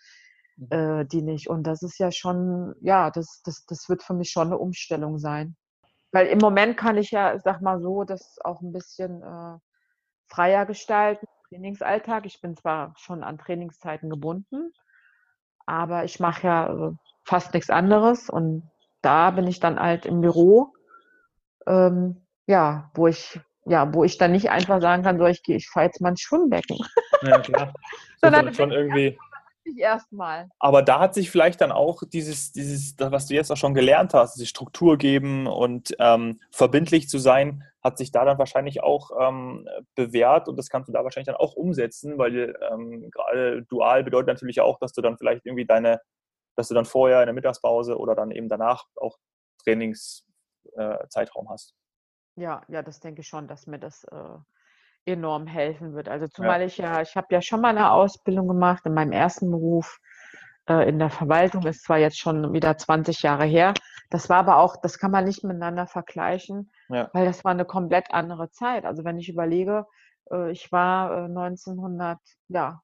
Äh, 0.70 1.06
die 1.06 1.22
nicht. 1.22 1.50
Und 1.50 1.64
das 1.64 1.84
ist 1.84 2.00
ja 2.00 2.12
schon, 2.12 2.76
ja, 2.82 3.12
das, 3.12 3.42
das, 3.44 3.66
das 3.66 3.90
wird 3.90 4.04
für 4.04 4.14
mich 4.14 4.32
schon 4.32 4.48
eine 4.48 4.58
Umstellung 4.58 5.20
sein. 5.20 5.56
Weil 6.12 6.28
im 6.28 6.40
Moment 6.40 6.78
kann 6.78 6.98
ich 6.98 7.12
ja, 7.12 7.38
sag 7.40 7.62
mal 7.62 7.82
so, 7.82 8.04
das 8.04 8.40
auch 8.44 8.62
ein 8.62 8.72
bisschen 8.72 9.22
äh, 9.22 9.58
freier 10.28 10.66
gestalten, 10.66 11.28
Trainingsalltag. 11.50 12.26
Ich 12.26 12.42
bin 12.42 12.56
zwar 12.56 12.94
schon 12.98 13.24
an 13.24 13.38
Trainingszeiten 13.38 14.10
gebunden, 14.10 14.72
aber 15.66 16.04
ich 16.06 16.20
mache 16.20 16.48
ja 16.48 16.74
äh, 16.74 16.92
fast 17.24 17.54
nichts 17.54 17.70
anderes 17.70 18.30
und 18.30 18.70
da 19.02 19.32
bin 19.32 19.48
ich 19.48 19.60
dann 19.60 19.80
halt 19.80 20.06
im 20.06 20.22
Büro, 20.22 20.74
ähm, 21.68 22.26
ja, 22.48 22.90
wo 22.94 23.08
ich 23.08 23.40
ja, 23.70 23.94
wo 23.94 24.06
ich 24.06 24.18
dann 24.18 24.32
nicht 24.32 24.50
einfach 24.50 24.82
sagen 24.82 25.04
kann, 25.04 25.18
so 25.20 25.26
ich 25.26 25.44
gehe, 25.44 25.58
ich 25.58 25.70
fahre 25.70 25.88
jetzt 25.88 26.00
mal 26.00 26.10
ins 26.10 26.22
Schwimmbecken. 26.22 26.78
Ja, 27.22 27.40
klar. 27.40 27.74
Sondern 28.22 28.54
schon 28.54 28.72
irgendwie 28.72 29.18
erstmal. 29.76 30.50
Aber 30.60 30.82
da 30.82 31.00
hat 31.00 31.14
sich 31.14 31.32
vielleicht 31.32 31.62
dann 31.62 31.72
auch 31.72 32.04
dieses, 32.06 32.52
dieses, 32.52 32.96
was 32.98 33.28
du 33.28 33.34
jetzt 33.34 33.52
auch 33.52 33.58
schon 33.58 33.74
gelernt 33.74 34.14
hast, 34.14 34.36
diese 34.36 34.46
Struktur 34.46 34.98
geben 34.98 35.48
und 35.48 35.96
ähm, 36.00 36.40
verbindlich 36.52 37.10
zu 37.10 37.18
sein, 37.18 37.64
hat 37.84 37.98
sich 37.98 38.12
da 38.12 38.26
dann 38.26 38.38
wahrscheinlich 38.38 38.84
auch 38.84 39.12
ähm, 39.20 39.68
bewährt 39.96 40.48
und 40.48 40.58
das 40.58 40.70
kannst 40.70 40.90
du 40.90 40.94
da 40.94 41.04
wahrscheinlich 41.04 41.28
dann 41.28 41.36
auch 41.36 41.56
umsetzen, 41.56 42.18
weil 42.18 42.56
ähm, 42.72 43.10
gerade 43.12 43.64
dual 43.64 44.04
bedeutet 44.04 44.28
natürlich 44.28 44.62
auch, 44.62 44.80
dass 44.80 44.94
du 44.94 45.02
dann 45.02 45.18
vielleicht 45.18 45.46
irgendwie 45.46 45.66
deine, 45.66 46.02
dass 46.56 46.68
du 46.68 46.74
dann 46.74 46.86
vorher 46.86 47.22
in 47.22 47.28
der 47.28 47.34
Mittagspause 47.34 47.98
oder 47.98 48.16
dann 48.16 48.32
eben 48.32 48.50
danach 48.50 48.86
auch 48.96 49.18
Trainingszeitraum 49.64 51.46
äh, 51.46 51.50
hast. 51.50 51.76
Ja, 52.36 52.62
ja, 52.68 52.84
das 52.84 53.00
denke 53.00 53.22
ich 53.22 53.28
schon, 53.28 53.48
dass 53.48 53.66
mir 53.68 53.80
das 53.80 54.04
äh, 54.06 54.38
enorm 55.08 55.48
helfen 55.48 55.94
wird. 55.94 56.10
Also 56.10 56.28
zumal 56.28 56.60
ja. 56.60 56.68
ich 56.68 56.78
ja, 56.78 57.02
ich 57.02 57.16
habe 57.16 57.28
ja 57.32 57.42
schon 57.42 57.62
mal 57.62 57.70
eine 57.70 57.92
Ausbildung 57.92 58.48
gemacht 58.48 58.86
in 58.86 58.94
meinem 58.94 59.12
ersten 59.12 59.50
Beruf 59.50 60.00
äh, 60.68 60.88
in 60.88 61.00
der 61.00 61.10
Verwaltung, 61.10 61.66
ist 61.66 61.84
zwar 61.84 61.98
jetzt 61.98 62.20
schon 62.20 62.54
wieder 62.54 62.78
20 62.78 63.22
Jahre 63.22 63.46
her. 63.46 63.74
Das 64.10 64.30
war 64.30 64.38
aber 64.38 64.58
auch, 64.58 64.78
das 64.78 65.00
kann 65.00 65.12
man 65.12 65.26
nicht 65.26 65.44
miteinander 65.44 65.88
vergleichen, 65.88 66.72
ja. 66.90 67.10
weil 67.14 67.26
das 67.26 67.44
war 67.44 67.52
eine 67.52 67.66
komplett 67.66 68.12
andere 68.12 68.52
Zeit. 68.52 68.86
Also 68.86 69.04
wenn 69.04 69.18
ich 69.18 69.30
überlege, 69.30 69.86
äh, 70.32 70.52
ich 70.52 70.72
war 70.72 71.12
äh, 71.12 71.26
1900, 71.26 72.20
ja, 72.50 72.82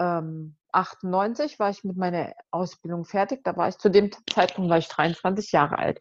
ähm, 0.00 0.56
98 0.72 1.58
war 1.60 1.70
ich 1.70 1.84
mit 1.84 1.96
meiner 1.96 2.32
Ausbildung 2.50 3.04
fertig. 3.04 3.44
Da 3.44 3.56
war 3.56 3.68
ich 3.68 3.78
zu 3.78 3.90
dem 3.90 4.10
Zeitpunkt 4.32 4.70
war 4.70 4.78
ich 4.78 4.88
23 4.88 5.52
Jahre 5.52 5.78
alt. 5.78 6.00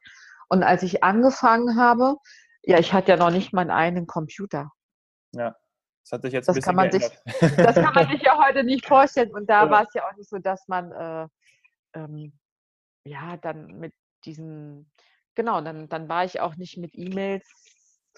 Und 0.49 0.63
als 0.63 0.83
ich 0.83 1.03
angefangen 1.03 1.77
habe, 1.79 2.15
ja, 2.63 2.79
ich 2.79 2.93
hatte 2.93 3.11
ja 3.11 3.17
noch 3.17 3.29
nicht 3.29 3.53
meinen 3.53 3.71
eigenen 3.71 4.07
Computer. 4.07 4.71
Ja, 5.33 5.55
das 6.03 6.11
hat 6.11 6.21
sich 6.21 6.33
jetzt 6.33 6.47
das 6.47 6.55
ein 6.55 6.59
bisschen 6.59 6.75
kann 6.75 6.75
man 6.75 6.91
sich, 6.91 7.03
Das 7.57 7.75
kann 7.75 7.93
man 7.93 8.09
sich 8.09 8.21
ja 8.21 8.37
heute 8.37 8.63
nicht 8.63 8.85
vorstellen. 8.85 9.31
Und 9.31 9.49
da 9.49 9.63
ja. 9.65 9.69
war 9.69 9.83
es 9.83 9.93
ja 9.93 10.07
auch 10.07 10.15
nicht 10.15 10.29
so, 10.29 10.37
dass 10.37 10.67
man 10.67 10.91
äh, 10.91 11.27
ähm, 11.93 12.33
ja 13.05 13.37
dann 13.37 13.79
mit 13.79 13.93
diesen, 14.25 14.91
genau, 15.35 15.61
dann, 15.61 15.89
dann 15.89 16.09
war 16.09 16.25
ich 16.25 16.39
auch 16.39 16.55
nicht 16.55 16.77
mit 16.77 16.91
E-Mails 16.93 17.45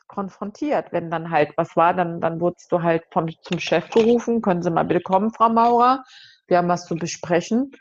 konfrontiert. 0.07 0.91
Wenn 0.91 1.09
dann 1.09 1.31
halt 1.31 1.51
was 1.57 1.75
war, 1.75 1.93
dann, 1.93 2.21
dann 2.21 2.39
wurdest 2.39 2.71
du 2.71 2.81
halt 2.81 3.03
vom, 3.11 3.29
zum 3.41 3.59
Chef 3.59 3.89
gerufen, 3.89 4.41
können 4.41 4.61
Sie 4.61 4.69
mal 4.69 4.83
bitte 4.83 5.01
kommen, 5.01 5.31
Frau 5.33 5.49
Maurer, 5.49 6.03
wir 6.47 6.57
haben 6.57 6.67
was 6.67 6.85
zu 6.85 6.95
besprechen. 6.95 7.71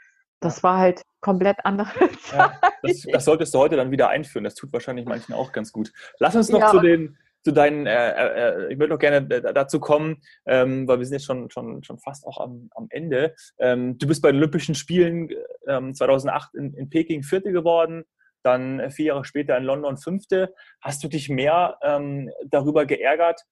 Das 0.41 0.63
war 0.63 0.79
halt 0.79 1.03
komplett 1.21 1.57
andere 1.65 1.89
ja, 2.33 2.61
das, 2.83 3.07
das, 3.11 3.25
solltest 3.25 3.55
du 3.55 3.59
heute 3.59 3.77
dann 3.77 3.91
wieder 3.91 4.09
einführen. 4.11 4.45
Das 4.45 4.55
tut 4.55 4.73
wahrscheinlich 4.73 5.07
manchen 5.07 5.33
auch 5.33 5.53
ganz 5.53 5.73
gut. 5.73 5.91
Lass 6.19 6.37
uns 6.37 6.51
noch 6.51 6.61
ja, 6.61 6.71
zu 6.71 6.81
den 6.81 7.17
zu 7.45 7.53
deinen, 7.53 7.87
äh, 7.87 8.11
äh, 8.11 8.73
ich 8.73 8.79
würde 8.79 8.95
noch 8.95 8.99
gerne 8.99 9.23
dazu 9.23 9.79
kommen, 9.79 10.23
ähm, 10.47 10.89
weil 10.89 10.99
wir 10.99 11.07
sind 11.07 11.15
jetzt 11.15 11.27
schon, 11.27 11.51
schon, 11.51 11.85
schon 11.85 11.99
fast 11.99 12.27
auch 12.27 12.41
am, 12.41 12.71
am 12.75 12.87
Ende. 12.91 13.35
Ähm, 13.59 13.99
du 13.99 14.07
bist 14.07 14.23
bei 14.23 14.33
den 14.33 14.39
Olympischen 14.39 14.75
Spielen 14.75 15.29
ähm, 15.69 15.95
2008 15.95 16.55
in, 16.55 16.75
in 16.75 16.89
Peking 16.89 17.23
Vierte 17.23 17.53
geworden, 17.53 18.05
dann 18.43 18.91
vier 18.91 19.07
Jahre 19.07 19.25
später 19.25 19.57
in 19.57 19.65
London 19.65 19.97
Fünfte. 19.99 20.55
Hast 20.81 21.05
du 21.05 21.09
dich 21.09 21.29
mehr 21.29 21.79
ähm, 21.83 22.31
darüber 22.47 22.87
geärgert, 22.87 23.43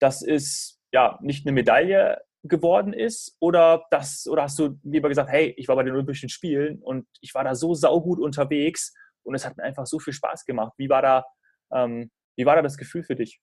dass 0.00 0.22
es 0.22 0.80
ja 0.92 1.18
nicht 1.20 1.46
eine 1.46 1.52
Medaille 1.52 2.20
geworden 2.44 2.92
ist 2.92 3.36
oder 3.38 3.84
das 3.90 4.26
oder 4.28 4.42
hast 4.42 4.58
du 4.58 4.78
lieber 4.82 5.08
gesagt, 5.08 5.30
hey, 5.30 5.54
ich 5.56 5.68
war 5.68 5.76
bei 5.76 5.84
den 5.84 5.94
Olympischen 5.94 6.28
Spielen 6.28 6.80
und 6.82 7.06
ich 7.20 7.34
war 7.34 7.44
da 7.44 7.54
so 7.54 7.74
saugut 7.74 8.18
unterwegs 8.18 8.92
und 9.22 9.34
es 9.34 9.46
hat 9.46 9.56
mir 9.56 9.62
einfach 9.62 9.86
so 9.86 9.98
viel 9.98 10.12
Spaß 10.12 10.44
gemacht. 10.44 10.72
Wie 10.76 10.88
war 10.88 11.02
da 11.02 11.24
ähm, 11.72 12.10
wie 12.36 12.46
war 12.46 12.56
da 12.56 12.62
das 12.62 12.76
Gefühl 12.76 13.02
für 13.02 13.16
dich? 13.16 13.40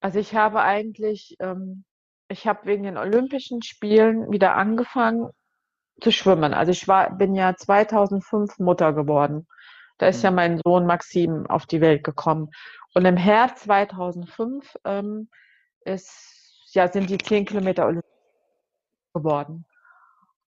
Also 0.00 0.18
ich 0.18 0.34
habe 0.34 0.60
eigentlich, 0.62 1.36
ähm, 1.40 1.84
ich 2.28 2.46
habe 2.46 2.66
wegen 2.66 2.84
den 2.84 2.98
Olympischen 2.98 3.62
Spielen 3.62 4.30
wieder 4.30 4.56
angefangen 4.56 5.30
zu 6.00 6.12
schwimmen. 6.12 6.54
Also 6.54 6.72
ich 6.72 6.86
war, 6.88 7.16
bin 7.16 7.34
ja 7.34 7.56
2005 7.56 8.58
Mutter 8.58 8.92
geworden. 8.92 9.46
Da 9.98 10.08
ist 10.08 10.18
mhm. 10.18 10.24
ja 10.24 10.30
mein 10.30 10.60
Sohn 10.64 10.86
Maxim 10.86 11.46
auf 11.46 11.66
die 11.66 11.80
Welt 11.80 12.04
gekommen. 12.04 12.50
Und 12.94 13.04
im 13.04 13.16
Herbst 13.16 13.64
2005 13.64 14.76
ähm, 14.84 15.28
ist, 15.84 16.68
ja, 16.72 16.90
sind 16.90 17.10
die 17.10 17.18
10 17.18 17.46
Kilometer 17.46 17.86
Olympisch 17.86 18.10
geworden. 19.14 19.64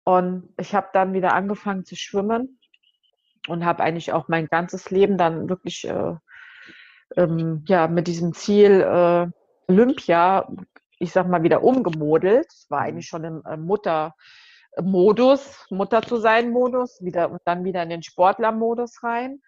Und 0.04 0.52
ich 0.58 0.74
habe 0.74 0.88
dann 0.92 1.12
wieder 1.14 1.34
angefangen 1.34 1.84
zu 1.84 1.96
schwimmen 1.96 2.58
und 3.48 3.64
habe 3.64 3.82
eigentlich 3.82 4.12
auch 4.12 4.28
mein 4.28 4.46
ganzes 4.46 4.90
Leben 4.90 5.16
dann 5.18 5.48
wirklich 5.48 5.86
äh, 5.86 6.14
ähm, 7.16 7.64
ja, 7.66 7.88
mit 7.88 8.06
diesem 8.06 8.32
Ziel 8.32 8.80
äh, 8.80 9.26
Olympia, 9.70 10.48
ich 10.98 11.12
sag 11.12 11.28
mal, 11.28 11.42
wieder 11.42 11.62
umgemodelt. 11.62 12.46
Es 12.48 12.70
war 12.70 12.80
mhm. 12.80 12.86
eigentlich 12.86 13.06
schon 13.06 13.24
im 13.24 13.42
äh, 13.44 13.56
Muttermodus, 13.56 15.66
Mutter 15.70 16.02
zu 16.02 16.16
sein 16.16 16.50
Modus, 16.50 17.02
wieder 17.02 17.30
und 17.30 17.40
dann 17.44 17.64
wieder 17.64 17.82
in 17.82 17.90
den 17.90 18.02
Sportlermodus 18.02 19.02
rein. 19.02 19.40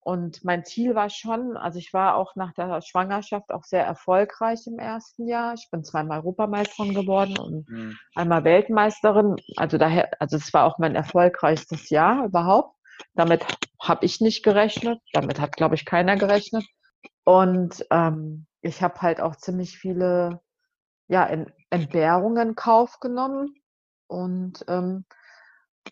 Und 0.00 0.42
mein 0.42 0.64
Ziel 0.64 0.94
war 0.94 1.10
schon, 1.10 1.58
also 1.58 1.78
ich 1.78 1.92
war 1.92 2.16
auch 2.16 2.34
nach 2.34 2.54
der 2.54 2.80
Schwangerschaft 2.80 3.50
auch 3.50 3.64
sehr 3.64 3.84
erfolgreich 3.84 4.60
im 4.66 4.78
ersten 4.78 5.28
Jahr. 5.28 5.52
Ich 5.52 5.68
bin 5.70 5.84
zweimal 5.84 6.20
Europameisterin 6.20 6.94
geworden 6.94 7.38
und 7.38 7.68
mhm. 7.68 7.98
einmal 8.14 8.44
Weltmeisterin. 8.44 9.36
Also 9.56 9.76
daher, 9.76 10.08
also 10.18 10.38
es 10.38 10.54
war 10.54 10.64
auch 10.64 10.78
mein 10.78 10.94
erfolgreichstes 10.94 11.90
Jahr 11.90 12.24
überhaupt. 12.24 12.74
Damit 13.14 13.44
habe 13.82 14.06
ich 14.06 14.20
nicht 14.20 14.42
gerechnet. 14.42 14.98
Damit 15.12 15.40
hat, 15.40 15.56
glaube 15.56 15.74
ich, 15.74 15.84
keiner 15.84 16.16
gerechnet. 16.16 16.64
Und 17.28 17.84
ähm, 17.90 18.46
ich 18.62 18.82
habe 18.82 19.02
halt 19.02 19.20
auch 19.20 19.36
ziemlich 19.36 19.76
viele 19.76 20.40
ja, 21.08 21.28
Entbehrungen 21.68 22.48
in 22.48 22.54
Kauf 22.54 23.00
genommen. 23.00 23.54
Und 24.06 24.64
ähm, 24.66 25.04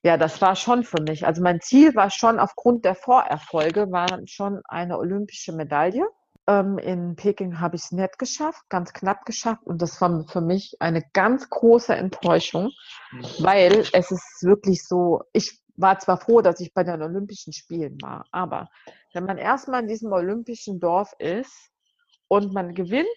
ja, 0.03 0.17
das 0.17 0.41
war 0.41 0.57
schon 0.57 0.83
für 0.83 1.03
mich. 1.03 1.27
Also 1.27 1.43
mein 1.43 1.61
Ziel 1.61 1.95
war 1.95 2.09
schon 2.09 2.39
aufgrund 2.39 2.87
der 2.87 2.95
Vorerfolge, 2.95 3.93
war 3.93 4.07
schon 4.25 4.63
eine 4.65 4.97
olympische 4.97 5.53
Medaille. 5.53 6.09
Ähm, 6.47 6.79
in 6.79 7.17
Peking 7.17 7.61
habe 7.61 7.77
ich 7.77 7.83
es 7.83 7.93
nicht 7.93 8.19
geschafft, 8.19 8.63
ganz 8.71 8.95
knapp 8.95 9.27
geschafft. 9.27 9.67
Und 9.67 9.83
das 9.83 10.01
war 10.01 10.25
für 10.29 10.41
mich 10.41 10.77
eine 10.81 11.03
ganz 11.13 11.51
große 11.51 11.95
Enttäuschung, 11.95 12.71
mhm. 13.13 13.25
weil 13.41 13.85
es 13.93 14.11
ist 14.11 14.43
wirklich 14.43 14.83
so, 14.85 15.21
ich 15.35 15.61
war 15.77 15.99
zwar 15.99 16.19
froh, 16.19 16.41
dass 16.41 16.61
ich 16.61 16.73
bei 16.73 16.85
den 16.85 17.03
Olympischen 17.03 17.53
Spielen 17.53 18.01
war, 18.01 18.27
aber 18.31 18.69
wenn 19.13 19.25
man 19.25 19.39
erstmal 19.39 19.83
in 19.83 19.89
diesem 19.89 20.13
olympischen 20.13 20.81
Dorf 20.81 21.13
ist 21.19 21.71
und 22.29 22.53
man 22.53 22.75
gewinnt 22.75 23.09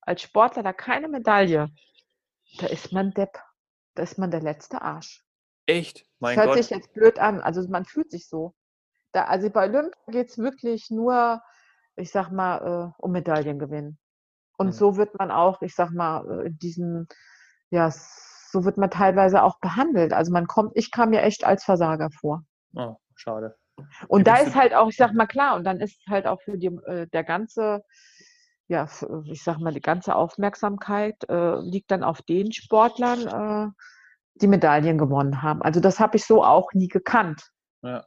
als 0.00 0.22
Sportler 0.22 0.62
da 0.62 0.72
keine 0.72 1.08
Medaille, 1.08 1.68
da 2.58 2.66
ist 2.66 2.92
man 2.92 3.12
Depp. 3.12 3.38
Da 3.94 4.02
ist 4.02 4.18
man 4.18 4.30
der 4.30 4.40
letzte 4.40 4.82
Arsch. 4.82 5.24
Echt? 5.66 6.06
Mein 6.20 6.36
das 6.36 6.44
hört 6.44 6.54
Gott. 6.54 6.64
sich 6.64 6.70
jetzt 6.70 6.92
blöd 6.92 7.18
an. 7.18 7.40
Also 7.40 7.66
man 7.68 7.84
fühlt 7.84 8.10
sich 8.10 8.28
so. 8.28 8.54
Da, 9.12 9.24
also 9.24 9.50
bei 9.50 9.64
Olympia 9.64 9.98
geht 10.08 10.30
es 10.30 10.38
wirklich 10.38 10.90
nur, 10.90 11.42
ich 11.96 12.10
sag 12.10 12.30
mal, 12.30 12.92
äh, 12.98 13.02
um 13.02 13.12
Medaillen 13.12 13.58
gewinnen. 13.58 13.98
Und 14.58 14.68
mhm. 14.68 14.72
so 14.72 14.96
wird 14.96 15.18
man 15.18 15.30
auch, 15.30 15.62
ich 15.62 15.74
sag 15.74 15.90
mal, 15.90 16.28
äh, 16.28 16.46
in 16.48 16.58
diesem, 16.58 17.08
ja, 17.70 17.92
so 18.56 18.64
wird 18.64 18.78
man 18.78 18.90
teilweise 18.90 19.42
auch 19.42 19.58
behandelt. 19.60 20.12
Also 20.12 20.32
man 20.32 20.46
kommt, 20.46 20.72
ich 20.74 20.90
kam 20.90 21.10
mir 21.10 21.22
echt 21.22 21.44
als 21.44 21.64
Versager 21.64 22.08
vor. 22.10 22.42
Oh, 22.74 22.96
schade. 23.14 23.56
Und 24.08 24.26
da 24.26 24.36
ist 24.36 24.54
halt 24.54 24.74
auch, 24.74 24.88
ich 24.88 24.96
sag 24.96 25.12
mal 25.12 25.26
klar, 25.26 25.56
und 25.56 25.64
dann 25.64 25.80
ist 25.80 26.00
halt 26.08 26.26
auch 26.26 26.40
für 26.40 26.56
die, 26.56 26.68
äh, 26.86 27.06
der 27.08 27.24
ganze, 27.24 27.82
ja, 28.68 28.88
ich 29.26 29.44
sag 29.44 29.58
mal, 29.58 29.74
die 29.74 29.82
ganze 29.82 30.16
Aufmerksamkeit 30.16 31.16
äh, 31.28 31.60
liegt 31.60 31.90
dann 31.90 32.02
auf 32.02 32.22
den 32.22 32.52
Sportlern, 32.52 33.26
äh, 33.26 33.70
die 34.40 34.46
Medaillen 34.48 34.96
gewonnen 34.96 35.42
haben. 35.42 35.60
Also 35.62 35.80
das 35.80 36.00
habe 36.00 36.16
ich 36.16 36.24
so 36.24 36.42
auch 36.42 36.72
nie 36.72 36.88
gekannt. 36.88 37.50
Ja. 37.82 38.06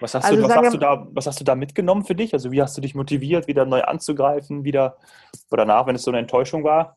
Was 0.00 0.14
hast, 0.14 0.26
also 0.26 0.42
du, 0.42 0.48
was, 0.48 0.56
hast 0.56 0.74
du 0.74 0.78
da, 0.78 1.06
was 1.10 1.26
hast 1.26 1.40
du 1.40 1.44
da 1.44 1.54
mitgenommen 1.54 2.04
für 2.04 2.14
dich? 2.14 2.32
Also 2.32 2.52
wie 2.52 2.62
hast 2.62 2.76
du 2.76 2.80
dich 2.80 2.94
motiviert, 2.94 3.48
wieder 3.48 3.64
neu 3.64 3.82
anzugreifen, 3.82 4.64
wieder 4.64 4.96
oder 5.50 5.64
danach, 5.64 5.86
wenn 5.86 5.96
es 5.96 6.02
so 6.02 6.10
eine 6.10 6.18
Enttäuschung 6.18 6.62
war? 6.62 6.96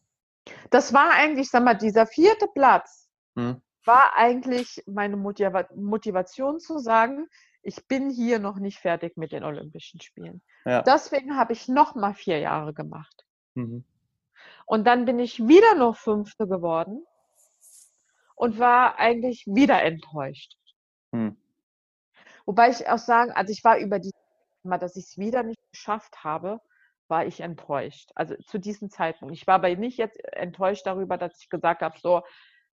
Das 0.69 0.93
war 0.93 1.12
eigentlich, 1.12 1.49
sag 1.49 1.63
mal, 1.63 1.75
dieser 1.75 2.06
vierte 2.08 2.47
Platz 2.54 3.10
hm. 3.36 3.62
war 3.86 4.15
eigentlich 4.15 4.84
meine 4.88 5.17
Motivation 5.17 6.60
zu 6.60 6.80
sagen, 6.80 7.27
ich 7.63 7.88
bin 7.88 8.10
hier 8.10 8.39
noch 8.39 8.58
nicht 8.58 8.80
fertig 8.80 9.17
mit 9.17 9.32
den 9.32 9.43
Olympischen 9.43 10.01
Spielen. 10.01 10.41
Ja. 10.65 10.82
Deswegen 10.82 11.38
habe 11.38 11.54
ich 11.54 11.67
noch 11.67 11.95
mal 11.95 12.13
vier 12.13 12.39
Jahre 12.39 12.73
gemacht. 12.73 13.25
Mhm. 13.54 13.86
Und 14.65 14.86
dann 14.88 15.06
bin 15.06 15.19
ich 15.19 15.47
wieder 15.47 15.75
noch 15.75 15.95
Fünfte 15.97 16.47
geworden 16.47 17.06
und 18.36 18.58
war 18.58 18.97
eigentlich 18.97 19.45
wieder 19.45 19.84
enttäuscht. 19.84 20.58
Mhm. 21.12 21.38
Wobei 22.45 22.69
ich 22.71 22.89
auch 22.89 22.97
sagen, 22.97 23.32
also 23.32 23.51
ich 23.51 23.63
war 23.63 23.77
über 23.77 23.99
die 23.99 24.12
Mal, 24.63 24.77
dass 24.77 24.95
ich 24.95 25.06
es 25.06 25.17
wieder 25.17 25.41
nicht 25.43 25.60
geschafft 25.71 26.23
habe, 26.23 26.62
war 27.12 27.26
ich 27.28 27.41
enttäuscht. 27.41 28.10
Also 28.15 28.36
zu 28.47 28.58
diesem 28.58 28.89
Zeitpunkt. 28.89 29.36
Ich 29.36 29.45
war 29.45 29.56
aber 29.56 29.76
nicht 29.76 30.00
jetzt 30.00 30.17
enttäuscht 30.34 30.88
darüber, 30.88 31.17
dass 31.17 31.39
ich 31.39 31.50
gesagt 31.50 31.84
habe, 31.84 32.00
so 32.02 32.24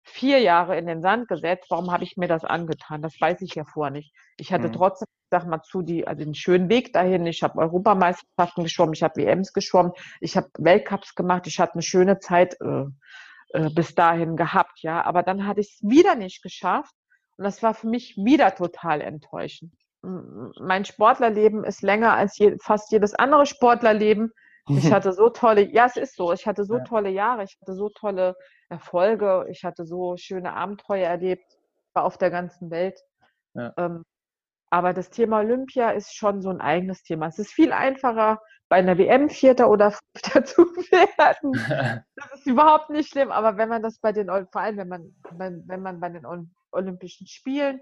vier 0.03 0.39
Jahre 0.39 0.77
in 0.77 0.87
den 0.87 1.01
Sand 1.01 1.27
gesetzt, 1.27 1.65
warum 1.69 1.91
habe 1.91 2.05
ich 2.05 2.15
mir 2.15 2.29
das 2.29 2.45
angetan? 2.45 3.01
Das 3.01 3.19
weiß 3.19 3.41
ich 3.41 3.55
ja 3.55 3.65
vorher 3.65 3.91
nicht. 3.91 4.13
Ich 4.37 4.53
hatte 4.53 4.69
mhm. 4.69 4.73
trotzdem, 4.73 5.07
sag 5.29 5.45
mal 5.45 5.61
zu, 5.63 5.81
die, 5.81 6.07
also 6.07 6.23
den 6.23 6.35
schönen 6.35 6.69
Weg 6.69 6.93
dahin. 6.93 7.25
Ich 7.25 7.43
habe 7.43 7.59
Europameisterschaften 7.59 8.63
geschwommen, 8.63 8.93
ich 8.93 9.03
habe 9.03 9.19
WMs 9.21 9.51
geschwommen, 9.51 9.91
ich 10.21 10.37
habe 10.37 10.47
Weltcups 10.57 11.15
gemacht, 11.15 11.47
ich 11.47 11.59
hatte 11.59 11.73
eine 11.73 11.81
schöne 11.81 12.19
Zeit 12.19 12.55
äh, 12.61 12.85
äh, 13.49 13.69
bis 13.71 13.95
dahin 13.95 14.37
gehabt, 14.37 14.79
ja. 14.81 15.03
Aber 15.03 15.23
dann 15.23 15.45
hatte 15.45 15.59
ich 15.59 15.73
es 15.73 15.89
wieder 15.89 16.15
nicht 16.15 16.41
geschafft 16.41 16.93
und 17.37 17.43
das 17.43 17.61
war 17.63 17.73
für 17.73 17.87
mich 17.87 18.15
wieder 18.17 18.55
total 18.55 19.01
enttäuschend. 19.01 19.73
Mein 20.01 20.85
Sportlerleben 20.85 21.63
ist 21.63 21.81
länger 21.81 22.13
als 22.13 22.37
je, 22.37 22.57
fast 22.61 22.91
jedes 22.91 23.13
andere 23.15 23.45
Sportlerleben. 23.45 24.31
Ich 24.69 24.91
hatte 24.93 25.13
so 25.13 25.29
tolle, 25.29 25.61
ja, 25.71 25.85
es 25.85 25.97
ist 25.97 26.15
so, 26.15 26.31
ich 26.33 26.45
hatte 26.45 26.65
so 26.65 26.77
ja. 26.77 26.83
tolle 26.83 27.09
Jahre, 27.09 27.43
ich 27.43 27.57
hatte 27.61 27.73
so 27.73 27.89
tolle 27.89 28.35
Erfolge, 28.69 29.47
ich 29.49 29.63
hatte 29.63 29.85
so 29.85 30.17
schöne 30.17 30.53
Abenteuer 30.53 31.07
erlebt, 31.07 31.57
war 31.93 32.03
auf 32.03 32.17
der 32.17 32.31
ganzen 32.31 32.69
Welt. 32.69 32.99
Ja. 33.53 33.73
Ähm, 33.77 34.03
aber 34.69 34.93
das 34.93 35.09
Thema 35.09 35.39
Olympia 35.39 35.91
ist 35.91 36.13
schon 36.15 36.41
so 36.41 36.49
ein 36.49 36.59
eigenes 36.59 37.03
Thema. 37.03 37.27
Es 37.27 37.39
ist 37.39 37.51
viel 37.51 37.71
einfacher, 37.71 38.41
bei 38.69 38.77
einer 38.77 38.97
WM 38.97 39.29
Vierter 39.29 39.69
oder 39.69 39.91
Fünfter 39.91 40.43
zu 40.45 40.65
werden. 40.91 42.03
Das 42.15 42.39
ist 42.39 42.47
überhaupt 42.47 42.89
nicht 42.89 43.09
schlimm, 43.09 43.31
aber 43.31 43.57
wenn 43.57 43.69
man 43.69 43.83
das 43.83 43.99
bei 43.99 44.11
den, 44.11 44.27
vor 44.27 44.61
allem 44.61 44.77
wenn 44.77 44.87
man, 44.87 45.13
wenn 45.67 45.81
man 45.81 45.99
bei 45.99 46.09
den 46.09 46.25
Olympischen 46.71 47.27
Spielen, 47.27 47.79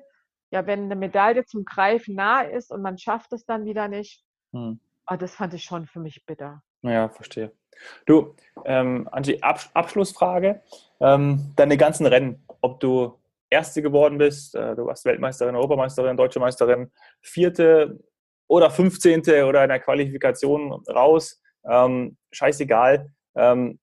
ja, 0.56 0.66
wenn 0.66 0.86
eine 0.86 0.96
Medaille 0.96 1.46
zum 1.46 1.66
Greifen 1.66 2.16
nahe 2.16 2.50
ist 2.50 2.72
und 2.72 2.82
man 2.82 2.98
schafft 2.98 3.34
es 3.34 3.46
dann 3.46 3.66
wieder 3.66 3.90
nicht, 3.90 4.24
hm. 4.54 4.80
oh, 5.06 5.16
das 5.18 5.36
fand 5.36 5.54
ich 5.54 5.66
schon 5.66 5.86
für 5.86 6.00
mich 6.00 6.26
bitter. 6.26 6.64
Ja, 6.82 7.10
verstehe. 7.10 7.52
Du, 8.06 8.36
ähm, 8.64 9.10
Angie, 9.12 9.44
Abs 9.44 9.70
Abschlussfrage. 9.74 10.62
Ähm, 11.02 11.52
deine 11.58 11.76
ganzen 11.76 12.06
Rennen, 12.06 12.46
ob 12.62 12.80
du 12.80 13.20
Erste 13.50 13.82
geworden 13.82 14.18
bist, 14.18 14.56
äh, 14.56 14.76
du 14.76 14.86
warst 14.86 15.04
Weltmeisterin, 15.04 15.56
Europameisterin, 15.56 16.16
Deutsche 16.16 16.40
Meisterin, 16.40 16.90
Vierte 17.20 18.00
oder 18.48 18.70
Fünfzehnte 18.70 19.46
oder 19.46 19.62
in 19.64 19.70
der 19.70 19.82
Qualifikation 19.82 20.72
raus, 20.88 21.42
ähm, 21.70 22.16
scheißegal. 22.32 23.12
Ähm, 23.36 23.80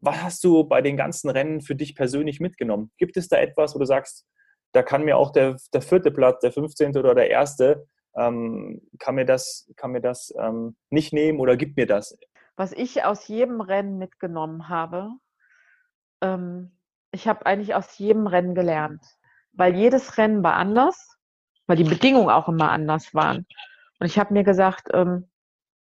was 0.00 0.20
hast 0.20 0.42
du 0.42 0.64
bei 0.64 0.82
den 0.82 0.96
ganzen 0.96 1.30
Rennen 1.30 1.60
für 1.60 1.76
dich 1.76 1.94
persönlich 1.94 2.40
mitgenommen? 2.40 2.90
Gibt 2.98 3.16
es 3.16 3.28
da 3.28 3.36
etwas, 3.36 3.76
wo 3.76 3.78
du 3.78 3.84
sagst, 3.84 4.26
da 4.72 4.82
kann 4.82 5.04
mir 5.04 5.16
auch 5.16 5.32
der, 5.32 5.56
der 5.72 5.82
vierte 5.82 6.10
Platz, 6.10 6.40
der 6.40 6.52
15. 6.52 6.96
oder 6.96 7.14
der 7.14 7.30
erste, 7.30 7.86
ähm, 8.16 8.80
kann 8.98 9.14
mir 9.14 9.24
das, 9.24 9.70
kann 9.76 9.92
mir 9.92 10.00
das 10.00 10.32
ähm, 10.38 10.76
nicht 10.90 11.12
nehmen 11.12 11.40
oder 11.40 11.56
gibt 11.56 11.76
mir 11.76 11.86
das? 11.86 12.18
Was 12.56 12.72
ich 12.72 13.04
aus 13.04 13.28
jedem 13.28 13.60
Rennen 13.60 13.98
mitgenommen 13.98 14.68
habe, 14.68 15.10
ähm, 16.20 16.72
ich 17.12 17.28
habe 17.28 17.46
eigentlich 17.46 17.74
aus 17.74 17.96
jedem 17.98 18.26
Rennen 18.26 18.54
gelernt, 18.54 19.02
weil 19.52 19.74
jedes 19.74 20.18
Rennen 20.18 20.42
war 20.42 20.54
anders, 20.54 21.16
weil 21.66 21.76
die 21.76 21.84
Bedingungen 21.84 22.30
auch 22.30 22.48
immer 22.48 22.70
anders 22.70 23.14
waren. 23.14 23.46
Und 24.00 24.06
ich 24.06 24.18
habe 24.18 24.32
mir 24.32 24.44
gesagt, 24.44 24.88
ähm, 24.92 25.28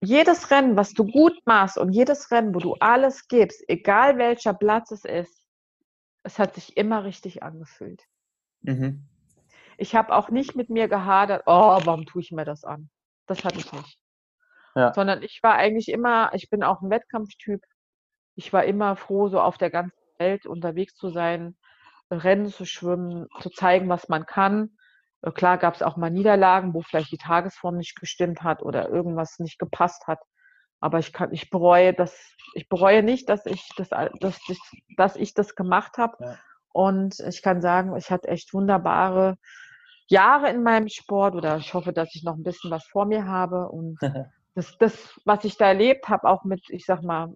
jedes 0.02 0.52
Rennen, 0.52 0.76
was 0.76 0.93
du 0.93 1.06
gut 1.06 1.34
machst 1.46 1.78
und 1.78 1.93
jedes 1.93 2.30
Rennen, 2.32 2.54
wo 2.54 2.60
du 2.60 2.76
alles 2.80 3.28
gibst, 3.28 3.63
egal 3.67 4.17
welcher 4.17 4.54
Platz 4.54 4.91
es 4.91 5.06
ist, 5.06 5.48
es 6.24 6.39
hat 6.39 6.56
sich 6.56 6.76
immer 6.76 7.04
richtig 7.04 7.43
angefühlt. 7.43 8.04
Mhm. 8.63 9.06
Ich 9.78 9.95
habe 9.95 10.13
auch 10.15 10.30
nicht 10.30 10.56
mit 10.56 10.69
mir 10.69 10.88
gehadert, 10.88 11.43
oh, 11.45 11.80
warum 11.84 12.06
tue 12.06 12.21
ich 12.21 12.32
mir 12.32 12.45
das 12.45 12.63
an? 12.63 12.89
Das 13.28 13.43
hatte 13.43 13.60
ich 13.60 13.71
nicht. 13.71 13.97
Ja. 14.76 14.93
Sondern 14.93 15.21
ich 15.21 15.41
war 15.43 15.56
eigentlich 15.56 15.89
immer, 15.89 16.32
ich 16.34 16.49
bin 16.49 16.63
auch 16.63 16.82
ein 16.82 16.89
Wettkampftyp. 16.89 17.62
Ich 18.36 18.52
war 18.54 18.63
immer 18.63 18.95
froh, 18.95 19.30
so 19.30 19.39
auf 19.39 19.58
der 19.58 19.69
ganzen 19.69 19.97
Welt 20.17 20.45
unterwegs 20.45 20.95
zu 20.95 21.10
sein, 21.10 21.56
Rennen 22.12 22.47
zu 22.47 22.65
schwimmen, 22.65 23.28
zu 23.41 23.49
zeigen, 23.49 23.89
was 23.89 24.10
man 24.10 24.26
kann. 24.26 24.78
Äh, 25.21 25.32
klar 25.32 25.58
gab 25.58 25.76
es 25.76 25.82
auch 25.82 25.97
mal 25.97 26.10
Niederlagen, 26.10 26.73
wo 26.73 26.82
vielleicht 26.82 27.12
die 27.12 27.17
Tagesform 27.17 27.78
nicht 27.78 27.99
gestimmt 27.99 28.43
hat 28.43 28.62
oder 28.62 28.89
irgendwas 28.89 29.39
nicht 29.39 29.60
gepasst 29.60 30.08
hat. 30.08 30.19
Aber 30.80 30.99
ich 30.99 31.13
kann, 31.13 31.32
ich 31.32 31.49
bereue 31.49 31.93
das, 31.93 32.36
ich 32.56 32.67
bereue 32.67 33.04
nicht, 33.04 33.30
dass 33.30 33.45
ich 33.45 33.69
das, 33.78 33.89
dass 33.89 34.39
ich, 34.49 34.60
dass 34.97 35.15
ich 35.15 35.34
das 35.34 35.56
gemacht 35.56 35.97
habe. 35.97 36.17
Ja. 36.19 36.38
Und 36.73 37.19
ich 37.19 37.41
kann 37.41 37.62
sagen, 37.62 37.95
ich 37.95 38.12
hatte 38.12 38.27
echt 38.27 38.53
wunderbare 38.53 39.38
Jahre 40.07 40.49
in 40.49 40.63
meinem 40.63 40.89
Sport 40.89 41.36
oder 41.36 41.57
ich 41.57 41.73
hoffe, 41.73 41.93
dass 41.93 42.13
ich 42.15 42.23
noch 42.23 42.36
ein 42.36 42.43
bisschen 42.43 42.71
was 42.71 42.86
vor 42.86 43.05
mir 43.05 43.25
habe. 43.25 43.69
Und 43.69 43.97
das, 44.55 44.77
das 44.79 45.19
was 45.23 45.45
ich 45.45 45.57
da 45.57 45.67
erlebt 45.67 46.09
habe, 46.09 46.27
auch 46.27 46.43
mit, 46.43 46.69
ich 46.69 46.86
sag 46.86 47.03
mal, 47.03 47.33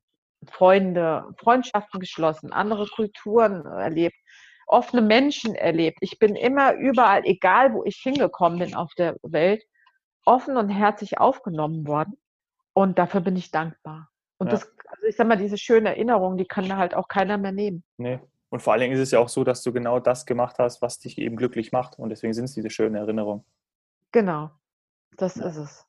Freunde, 0.52 1.26
Freundschaften 1.38 2.00
geschlossen, 2.00 2.52
andere 2.52 2.88
Kulturen 2.88 3.66
erlebt, 3.66 4.16
offene 4.68 5.02
Menschen 5.02 5.56
erlebt. 5.56 5.98
Ich 6.02 6.20
bin 6.20 6.36
immer 6.36 6.74
überall, 6.74 7.24
egal 7.26 7.74
wo 7.74 7.84
ich 7.86 7.98
hingekommen 7.98 8.60
bin 8.60 8.76
auf 8.76 8.94
der 8.96 9.16
Welt, 9.24 9.64
offen 10.26 10.58
und 10.58 10.70
herzlich 10.70 11.20
aufgenommen 11.20 11.88
worden. 11.88 12.18
Und 12.74 13.00
dafür 13.00 13.22
bin 13.22 13.36
ich 13.36 13.50
dankbar. 13.50 14.10
Und 14.38 14.48
ja. 14.48 14.52
das, 14.52 14.72
also 14.88 15.06
ich 15.08 15.16
sag 15.16 15.28
mal, 15.28 15.38
diese 15.38 15.58
schöne 15.58 15.90
Erinnerung, 15.90 16.38
die 16.38 16.46
kann 16.46 16.70
da 16.70 16.78
halt 16.78 16.94
auch 16.94 17.08
keiner 17.08 17.38
mehr 17.38 17.52
nehmen. 17.54 17.84
Nee. 17.98 18.20
Und 18.50 18.62
vor 18.62 18.74
allen 18.74 18.82
Dingen 18.82 18.94
ist 18.94 19.02
es 19.02 19.12
ja 19.12 19.20
auch 19.20 19.30
so, 19.30 19.44
dass 19.44 19.62
du 19.62 19.74
genau 19.74 20.00
das 20.00 20.26
gemacht 20.26 20.58
hast, 20.60 20.82
was 20.82 21.00
dich 21.00 21.18
eben 21.18 21.36
glücklich 21.36 21.72
macht. 21.72 22.00
Und 22.00 22.10
deswegen 22.10 22.34
sind 22.34 22.46
es 22.46 22.54
diese 22.54 22.70
schönen 22.70 22.96
Erinnerungen. 22.96 23.44
Genau, 24.12 24.52
das 25.18 25.36
ja. 25.36 25.48
ist 25.48 25.58
es. 25.58 25.86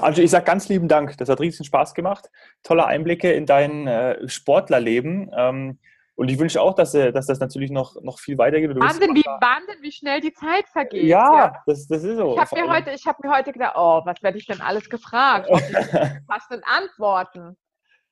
Also 0.00 0.22
ich 0.22 0.30
sage 0.30 0.44
ganz 0.44 0.68
lieben 0.68 0.88
Dank. 0.88 1.18
Das 1.18 1.28
hat 1.28 1.40
riesen 1.40 1.64
Spaß 1.64 1.94
gemacht. 1.94 2.30
Tolle 2.62 2.86
Einblicke 2.86 3.32
in 3.32 3.44
dein 3.44 3.86
äh, 3.86 4.28
Sportlerleben. 4.28 5.30
Ähm, 5.36 5.78
und 6.14 6.30
ich 6.30 6.38
wünsche 6.38 6.60
auch, 6.60 6.74
dass, 6.74 6.94
äh, 6.94 7.12
dass 7.12 7.26
das 7.26 7.40
natürlich 7.40 7.70
noch, 7.70 8.00
noch 8.02 8.18
viel 8.18 8.38
weitergeht. 8.38 8.70
Wahnsinn 8.74 9.14
wie, 9.14 9.24
Wahnsinn, 9.24 9.76
wie 9.80 9.92
schnell 9.92 10.20
die 10.20 10.32
Zeit 10.32 10.68
vergeht. 10.68 11.04
Ja, 11.04 11.34
ja. 11.34 11.62
Das, 11.66 11.88
das 11.88 12.04
ist 12.04 12.16
so. 12.16 12.34
Ich 12.34 12.40
habe 12.40 12.60
mir, 12.60 12.70
heute, 12.70 12.90
hab 12.90 13.24
mir 13.24 13.30
heute 13.34 13.52
gedacht, 13.52 13.74
oh, 13.76 14.02
was 14.04 14.22
werde 14.22 14.38
ich 14.38 14.46
denn 14.46 14.60
alles 14.60 14.88
gefragt? 14.88 15.48
was 15.50 16.48
denn 16.48 16.62
Antworten? 16.64 17.56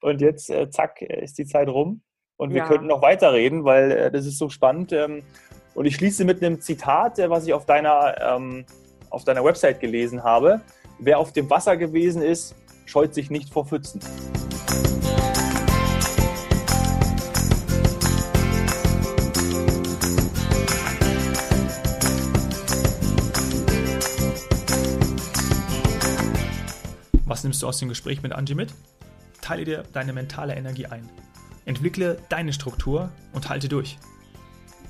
Und 0.00 0.20
jetzt, 0.20 0.50
äh, 0.50 0.70
zack, 0.70 1.02
ist 1.02 1.38
die 1.38 1.44
Zeit 1.44 1.68
rum. 1.68 2.02
Und 2.38 2.50
wir 2.50 2.58
ja. 2.58 2.68
könnten 2.68 2.86
noch 2.86 3.02
weiterreden, 3.02 3.64
weil 3.64 3.90
äh, 3.90 4.10
das 4.12 4.24
ist 4.24 4.38
so 4.38 4.48
spannend. 4.48 4.92
Ähm, 4.92 5.24
und 5.74 5.86
ich 5.86 5.96
schließe 5.96 6.24
mit 6.24 6.42
einem 6.42 6.60
Zitat, 6.60 7.18
äh, 7.18 7.28
was 7.28 7.44
ich 7.44 7.52
auf 7.52 7.66
deiner, 7.66 8.14
ähm, 8.22 8.64
auf 9.10 9.24
deiner 9.24 9.44
Website 9.44 9.80
gelesen 9.80 10.22
habe. 10.22 10.60
Wer 11.00 11.18
auf 11.18 11.32
dem 11.32 11.50
Wasser 11.50 11.76
gewesen 11.76 12.22
ist, 12.22 12.54
scheut 12.86 13.12
sich 13.12 13.28
nicht 13.30 13.52
vor 13.52 13.66
Pfützen. 13.66 14.00
Was 27.26 27.42
nimmst 27.42 27.62
du 27.62 27.66
aus 27.66 27.78
dem 27.78 27.88
Gespräch 27.88 28.22
mit 28.22 28.32
Angie 28.32 28.54
mit? 28.54 28.72
Teile 29.40 29.64
dir 29.64 29.82
deine 29.92 30.12
mentale 30.12 30.54
Energie 30.54 30.86
ein. 30.86 31.08
Entwickle 31.68 32.16
deine 32.30 32.54
Struktur 32.54 33.12
und 33.34 33.50
halte 33.50 33.68
durch. 33.68 33.98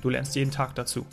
Du 0.00 0.08
lernst 0.08 0.36
jeden 0.36 0.52
Tag 0.52 0.76
dazu. 0.76 1.04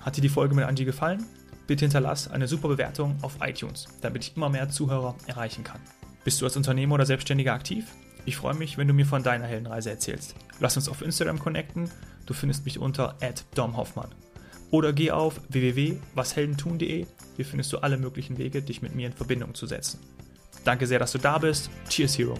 Hat 0.00 0.16
dir 0.16 0.20
die 0.20 0.28
Folge 0.28 0.54
mit 0.54 0.64
Angie 0.64 0.84
gefallen? 0.84 1.26
Bitte 1.66 1.84
hinterlass 1.84 2.28
eine 2.30 2.46
super 2.46 2.68
Bewertung 2.68 3.16
auf 3.22 3.38
iTunes, 3.40 3.88
damit 4.00 4.22
ich 4.22 4.36
immer 4.36 4.48
mehr 4.48 4.68
Zuhörer 4.68 5.16
erreichen 5.26 5.64
kann. 5.64 5.80
Bist 6.22 6.40
du 6.40 6.44
als 6.44 6.56
Unternehmer 6.56 6.94
oder 6.94 7.04
Selbstständiger 7.04 7.52
aktiv? 7.52 7.84
Ich 8.26 8.36
freue 8.36 8.54
mich, 8.54 8.78
wenn 8.78 8.86
du 8.86 8.94
mir 8.94 9.06
von 9.06 9.24
deiner 9.24 9.46
Heldenreise 9.46 9.90
erzählst. 9.90 10.36
Lass 10.60 10.76
uns 10.76 10.88
auf 10.88 11.02
Instagram 11.02 11.40
connecten. 11.40 11.90
Du 12.24 12.32
findest 12.32 12.64
mich 12.64 12.78
unter 12.78 13.16
@domhoffmann. 13.56 14.14
Oder 14.70 14.92
geh 14.92 15.10
auf 15.10 15.40
www.washeldentun.de. 15.48 17.06
Hier 17.34 17.44
findest 17.44 17.72
du 17.72 17.78
alle 17.78 17.96
möglichen 17.96 18.38
Wege, 18.38 18.62
dich 18.62 18.82
mit 18.82 18.94
mir 18.94 19.08
in 19.08 19.12
Verbindung 19.12 19.54
zu 19.56 19.66
setzen. 19.66 19.98
Danke 20.64 20.86
sehr, 20.86 21.00
dass 21.00 21.10
du 21.10 21.18
da 21.18 21.38
bist. 21.38 21.70
Cheers, 21.88 22.18
Hero. 22.18 22.38